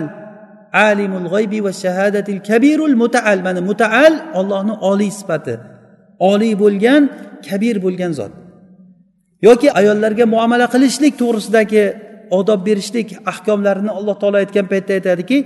[0.74, 3.39] Alimul g'oybi va shahadatil kabirul mutaal.
[3.47, 5.55] Mana mutaal ollohni oliy sifati.
[6.32, 7.01] Oliy bo'lgan
[7.47, 8.34] kabir bo'lgan zot.
[9.47, 11.84] Yoki ayollarga muomala qilishlik to'g'risidagi
[12.39, 15.38] odob berishlik ahkomlarini alloh taolo aytgan paytda aytadiki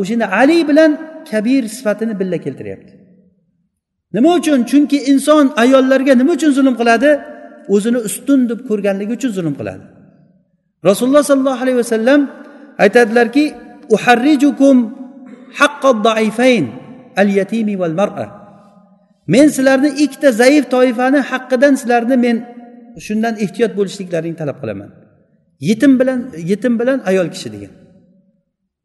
[0.00, 0.90] o'shanda ali bilan
[1.30, 2.92] kabir sifatini birga keltiryapti.
[4.14, 4.60] Nima uchun?
[4.70, 7.10] Chunki inson ayollarga nima uchun zulm qiladi?
[7.74, 9.84] O'zini ustun deb ko'rganligi uchun zulm qiladi.
[10.88, 12.20] Rasululloh sollallohu alayhi vasallam
[12.84, 13.44] aytadilarki
[13.94, 14.76] uharrijukum
[16.08, 16.64] daifayn
[17.16, 18.26] al yatimi val mar'a
[19.26, 22.36] men sizlarni ikkita zaif toifani haqqidan sizlarni men
[23.06, 24.90] shundan ehtiyot bo'lishliklaringni talab qilaman.
[25.68, 26.18] Yetim bilan
[26.50, 27.72] yetim bilan ayol kishi degan.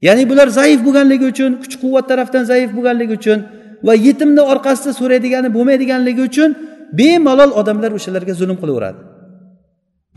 [0.07, 3.39] Ya'ni bular zaif bo'lganligi uchun kuch quvvat tarafdan zaif bo'lganligi uchun
[3.87, 6.49] va yetimni orqasida so'raydigani bo'lmaydiganligi uchun
[6.99, 8.99] bemalol odamlar o'shalarga zulm qilaveradi.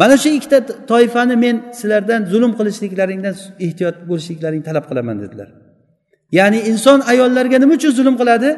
[0.01, 0.59] Mana shu ikkita
[0.91, 3.35] toifani men sizlardan zulm qilishliklaringdan
[3.67, 5.49] ehtiyot bo'lishliklaringni talab qilaman dedilar.
[6.39, 8.51] Ya'ni inson ayollarga nima uchun zulm qiladi?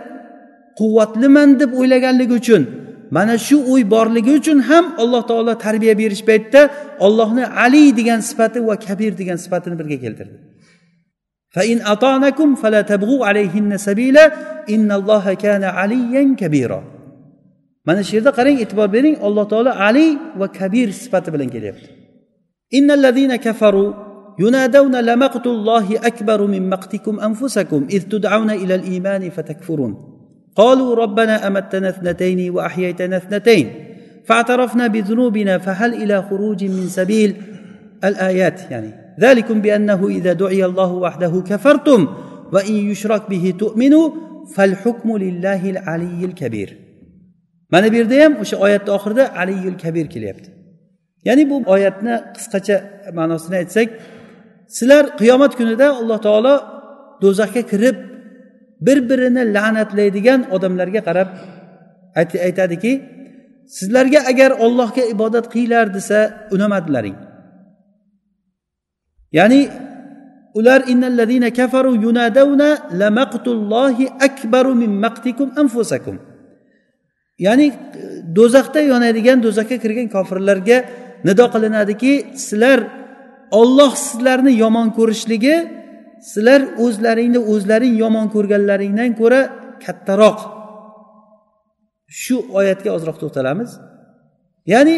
[0.81, 2.63] Quvvatliman deb o'ylaganligi uchun
[3.18, 6.62] mana shu o'y borligi uchun ham alloh taolo tarbiya berish paytida
[7.08, 10.38] ollohni ali degan sifati va kabir degan sifatini birga keltirdi
[11.56, 14.26] فإن أطعنكم فلا تبغوا عليهن سبيلا
[14.70, 16.82] إن الله كان عليا كبيرا
[17.88, 20.08] mana shu yerda qarang e'tibor bering alloh taolo ali
[20.40, 21.90] va kabir sifati bilan kelyapti
[22.78, 23.86] innallazina kafaru
[24.40, 30.13] ينادون لمقت الله أكبر من مقتكم أنفسكم إذ تدعون إلى الإيمان فتكفرون
[30.56, 33.70] قالوا ربنا أمتنا اثنتين وأحييتنا اثنتين
[34.26, 37.36] فاعترفنا بذنوبنا فهل إلى خروج من سبيل
[38.04, 42.08] الآيات يعني ذلكم بأنه إذا دعي الله وحده كفرتم
[42.54, 44.10] وإن يشرك به تؤمنوا
[44.56, 46.90] فالحكم لله العلي الكبير
[47.72, 50.50] mana bu yerda ham o'sha oyatni oxirida aliyul kabir kelyapti
[51.28, 52.76] ya'ni bu oyatni qisqacha
[53.18, 53.88] ma'nosini aytsak
[54.78, 56.56] sizlar qiyomat kunida alloh taolo
[57.24, 57.98] do'zaxga kirib
[58.81, 61.29] bir birini la'natlaydigan odamlarga qarab
[62.49, 62.93] aytadiki
[63.67, 66.19] sizlarga agar ollohga ibodat qilinglar desa
[66.55, 67.17] unamadilaring.
[69.33, 69.61] Ya'ni
[70.55, 72.71] ular innallazina kafaru yunadawna
[73.01, 76.17] lamaqtullohi akbaru min maqtikum anfusakum.
[77.39, 77.67] Ya'ni
[78.37, 80.79] do'zaxda yonadigan do'zaxga kirgan kofirlarga
[81.29, 82.13] nido qilinadiki
[82.45, 82.79] sizlar
[83.61, 85.55] olloh sizlarni yomon ko'rishligi
[86.33, 89.41] sizlar o'zlaringni o'zlaring yomon ko'rganlaringdan ko'ra
[89.85, 90.39] kattaroq.
[92.23, 93.71] Shu oyatga ozroq to'xtalamiz.
[94.73, 94.97] Ya'ni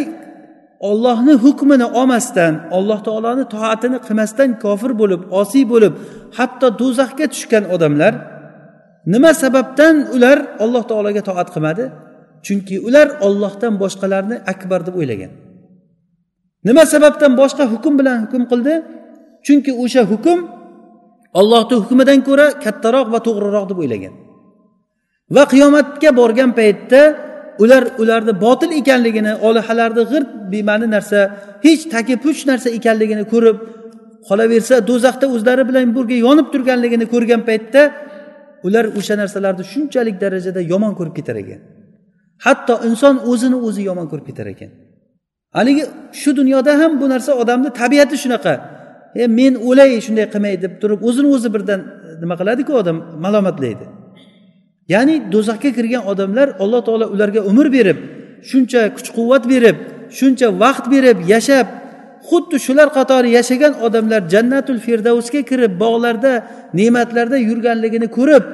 [0.88, 5.94] ollohni hukmini olmasdan alloh taoloni toatini qilmasdan kofir bo'lib osiy bo'lib
[6.38, 8.12] hatto do'zaxga tushgan odamlar
[9.12, 11.84] nima sababdan ular alloh taologa toat qilmadi?
[12.46, 15.32] Chunki ular ollohdan boshqalarni akbar deb o'ylagan.
[16.68, 18.74] Nima sababdan boshqa hukm bilan hukm qildi?
[19.46, 20.38] Chunki o'sha hukm
[21.38, 24.14] ollohni hukmidan ko'ra kattaroq va to'g'riroq deb o'ylagan.
[25.36, 27.00] Va qiyomatga borgan paytda
[27.62, 31.20] ular ularni botil ekanligini olihalarni g'irt bema'ni narsa
[31.66, 33.56] hech tagi puch narsa ekanligini ko'rib
[34.28, 37.82] qolaversa do'zaxda o'zlari bilan birga yonib turganligini ko'rgan paytda
[38.66, 41.60] ular o'sha narsalarni shunchalik darajada yomon ko'rib ketar ekan.
[42.44, 44.70] Hatto inson o'zini o'zi yomon ko'rib ketar ekan.
[45.56, 45.84] Haligi
[46.20, 48.54] shu dunyoda ham bu narsa odamni tabiati shunaqa.
[49.14, 52.96] E men o'lay shunday qilmay deb turib o'zini o'zi birdan e, nima qiladiku odam?
[53.24, 53.86] Malomatlaydi.
[54.94, 57.98] Ya'ni do'zaxga kirgan odamlar alloh taolo ularga umr berib
[58.50, 59.76] shuncha kuch quvvat berib
[60.18, 61.66] shuncha vaqt berib yashab
[62.28, 66.32] xuddi shular qatori yashagan odamlar jannatul firdavsga kirib bog'larda
[66.78, 68.44] ne'matlarda yurganligini ko'rib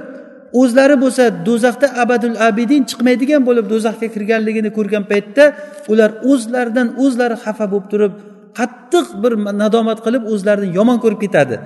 [0.60, 5.44] o'zlari bo'lsa do'zaxda abadul abidin chiqmaydigan bo'lib do'zaxga kirganligini ko'rgan paytda
[5.92, 8.12] ular o'zlaridan o'zlari xafa bo'lib turib
[8.58, 9.32] qattiq bir
[9.62, 11.56] nadomat qilib o'zlarini yomon ko'rib ketadi.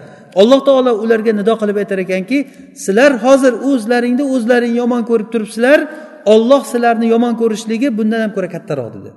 [0.41, 2.39] Alloh taolo ularga nido qilib aytar ekanki
[2.85, 5.79] sizlar hozir o'zlaringni o'zlaring yomon ko'rib turibsizlar
[6.35, 9.11] olloh sizlarni yomon ko'rishligi bundan ham ko'ra kattaroq dedi.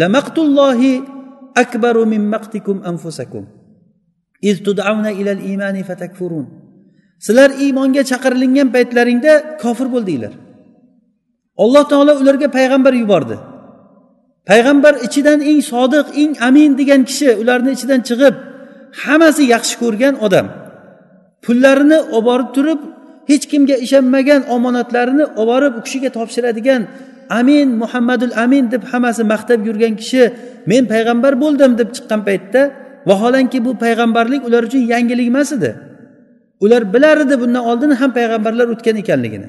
[0.00, 0.92] Lamaqtullohi
[1.62, 3.44] akbaru min maqtikum anfusakum.
[4.50, 6.46] Iz tud'auna ilal imani fatakfurun.
[7.26, 9.32] Sizlar iymonga chaqirilingan paytlaringda
[9.62, 10.32] kofir bo'ldinglar.
[11.62, 13.36] Alloh taolo ularga payg'ambar yubordi.
[14.48, 18.34] Payg'ambar ichidan eng sodiq eng amin degan kishi ularni ichidan chiqib
[19.02, 20.46] hammasi yaxshi ko'rgan odam.
[21.44, 22.80] Pullarini olib borib turib
[23.30, 26.82] hech kimga ishonmagan omonatlarini olib borib u kishiga topshiradigan
[27.38, 30.22] amin muhammadul amin deb hammasi maqtab yurgan kishi
[30.70, 32.62] men payg'ambar bo'ldim deb chiqqan paytda
[33.08, 35.70] vaholanki bu payg'ambarlik ular uchun yangilik emas edi.
[36.64, 39.48] Ular bilar edi bundan oldin ham payg'ambarlar o'tgan ekanligini.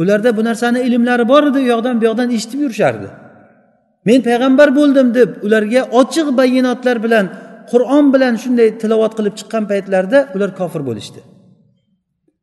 [0.00, 3.08] Ularda bu narsani ilmlari bor edi u yoqdan bu yoqdan eshitib yurishardi.
[4.08, 7.26] Men payg'ambar bo'ldim deb ularga ochiq bayonotlar bilan
[7.70, 11.20] qur'on bilan shunday tilovat qilib chiqqan paytlarida ular kofir bo'lishdi.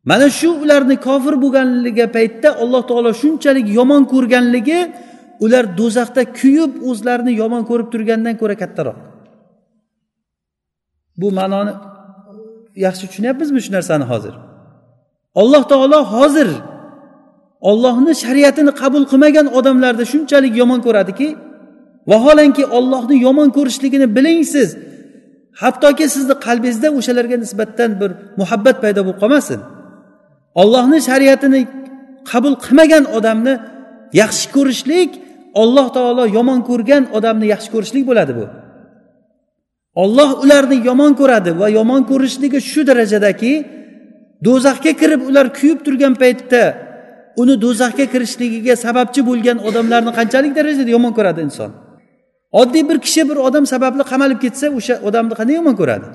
[0.10, 4.80] Mana shu ularni kofir bo'lganligi paytda alloh taolo shunchalik yomon ko'rganligi
[5.46, 8.98] ular do'zaxda kuyib o'zlarini yomon ko'rib turgandan ko'ra kattaroq.
[11.22, 11.74] Bu ma'noni
[12.86, 14.34] yaxshi tushunyapmizmi shu narsani hozir?
[15.42, 16.50] Alloh taolo hozir
[17.70, 21.28] ollohni shariatini qabul qilmagan odamlarni shunchalik yomon ko'radiki
[22.12, 24.70] vaholanki ollohni yomon ko'rishligini biling siz
[25.62, 29.60] hattoki sizni qalbingizda o'shalarga nisbatan bir muhabbat paydo bo'lib qolmasin.
[30.62, 31.62] Ollohni shariatini
[32.32, 33.54] qabul qilmagan odamni
[34.22, 35.12] yaxshi ko'rishlik
[35.62, 38.46] olloh taolo yomon ko'rgan odamni yaxshi ko'rishlik bo'ladi bu.
[40.04, 43.54] Olloh ularni yomon ko'radi va yomon ko'rishligi shu darajadaki
[44.48, 46.64] do'zaxga kirib ular kuyib turgan paytda
[47.42, 51.72] uni do'zaxga kirishligiga sababchi bo'lgan odamlarni qanchalik darajada yomon ko'radi inson?
[52.52, 56.08] Oddiy bir kishi bir odam sababli qamalib ketsa o'sha odamni qanday yomon ko'radi?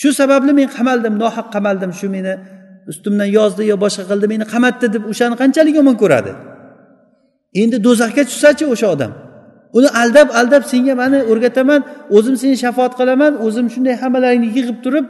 [0.00, 2.34] Shu sababli men qamaldim nohaq qamaldim shu meni
[2.90, 6.32] ustimdan yozdi yo boshqa qildi meni qamatdi deb o'shani qanchalik yomon ko'radi?
[7.62, 9.12] Endi do'zaxga tushsachi o'sha odam.
[9.78, 11.80] Uni aldab aldab senga mani o'rgataman
[12.16, 15.04] o'zim seni shafoat qilaman o'zim shunday hammalaringni yig'ib turib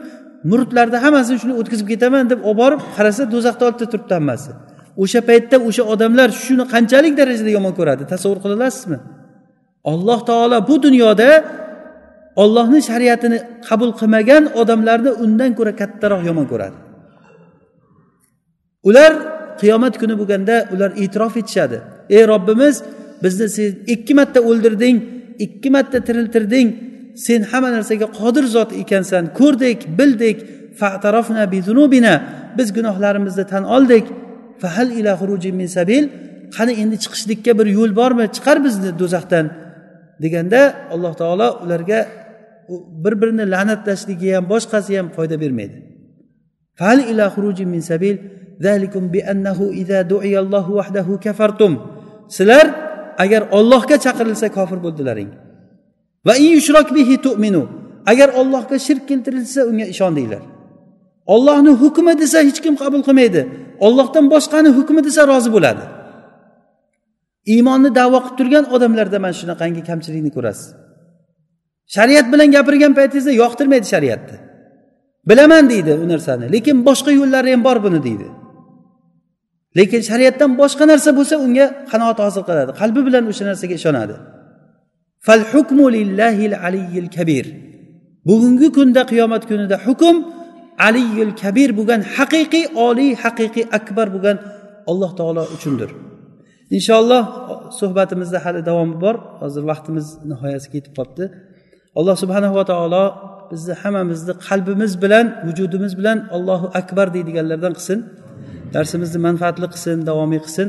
[0.51, 4.51] murtlarni hammasini shuni o'tkazib ketaman deb olib borib qarasa do'zaxni oldida turibdi hammasi.
[5.03, 8.03] O'sha paytda o'sha odamlar shuni qanchalik darajada yomon ko'radi?
[8.13, 8.97] Tasavvur qila olasizmi?
[9.91, 11.29] Alloh taolo bu dunyoda
[12.43, 16.77] ollohni shariatini qabul qilmagan odamlarni undan ko'ra kattaroq yomon ko'radi.
[18.89, 19.11] Ular
[19.61, 21.77] qiyomat kuni bo'lganda ular e'tirof etishadi.
[22.15, 22.75] Ey robbimiz
[23.23, 24.97] bizni sen ikki marta o'ldirding
[25.45, 26.67] ikki marta tiriltirding
[27.25, 30.37] sen hamma narsaga qodir zot ekansan ko'rdik bildik
[30.79, 32.13] fatarofna bizunubina
[32.57, 34.05] biz gunohlarimizni tan oldik.
[34.61, 35.11] Fahal ila
[35.59, 36.03] min sabil
[36.55, 39.45] qani endi chiqishlikka bir yo'l bormi chiqar bizni do'zaxdan?
[40.23, 40.61] Deganda
[40.93, 41.99] alloh taolo ularga
[43.03, 45.77] bir birini la'natlashligi ham boshqasi ham foyda bermaydi.
[46.79, 47.25] Fal ila
[47.73, 48.15] min sabil
[48.65, 51.73] zalikum bi annahu idza du'iya allohu wahdahu kafartum.
[52.29, 52.65] Sizlar
[53.23, 55.29] agar ollohga chaqirilsa kofir bo'ldilaring.
[56.27, 57.63] Va in yushrok bihi tu'minu
[58.11, 60.43] agar ollohga shirk keltirilsa unga ishondinglar.
[61.33, 63.41] Ollohni hukmi desa hech kim qabul qilmaydi.
[63.85, 65.83] Ollohdan boshqani hukmi desa rozi bo'ladi.
[67.53, 70.67] Iymonni davo qilib turgan odamlarda mana shunaqangi kamchilikni ko'rasiz.
[71.95, 74.37] Shariat bilan gapirgan paytingizda yoqtirmaydi shariatni.
[75.29, 78.27] Bilaman deydi u narsani lekin boshqa yo'llari ham bor buni deydi.
[79.77, 84.15] Lekin shariatdan boshqa narsa bo'lsa unga qanoat hosil qiladi qalbi bilan o'sha narsaga ishonadi.
[85.25, 87.45] Fal hukmu lillahil aliyil kabir.
[88.29, 90.15] Bugungi kunda qiyomat kunida hukm
[90.87, 94.37] aliyul kabir bo'lgan haqiqiy oliy haqiqiy akbar bo'lgan
[94.91, 95.89] alloh taolo uchundir.
[96.77, 97.23] Inshaalloh
[97.79, 99.15] suhbatimizda hali davomi bor.
[99.41, 101.25] Hozir vaqtimiz nihoyasiga yetib qolibdi.
[101.99, 103.03] Alloh subhanava taolo
[103.51, 107.99] bizni hammamizni qalbimiz bilan vujudimiz bilan allohu akbar deydiganlardan qilsin.
[108.75, 110.67] Darsimizni manfaatli qilsin davomiy qilsin.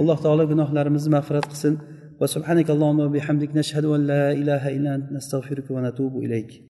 [0.00, 1.74] Alloh taolo gunohlarimizni mag'firat qilsin.
[2.20, 6.50] Va subhanak allohumma bihamdik nashhadu an la ilaha illa ant nastag'firuka va natubu ilayk.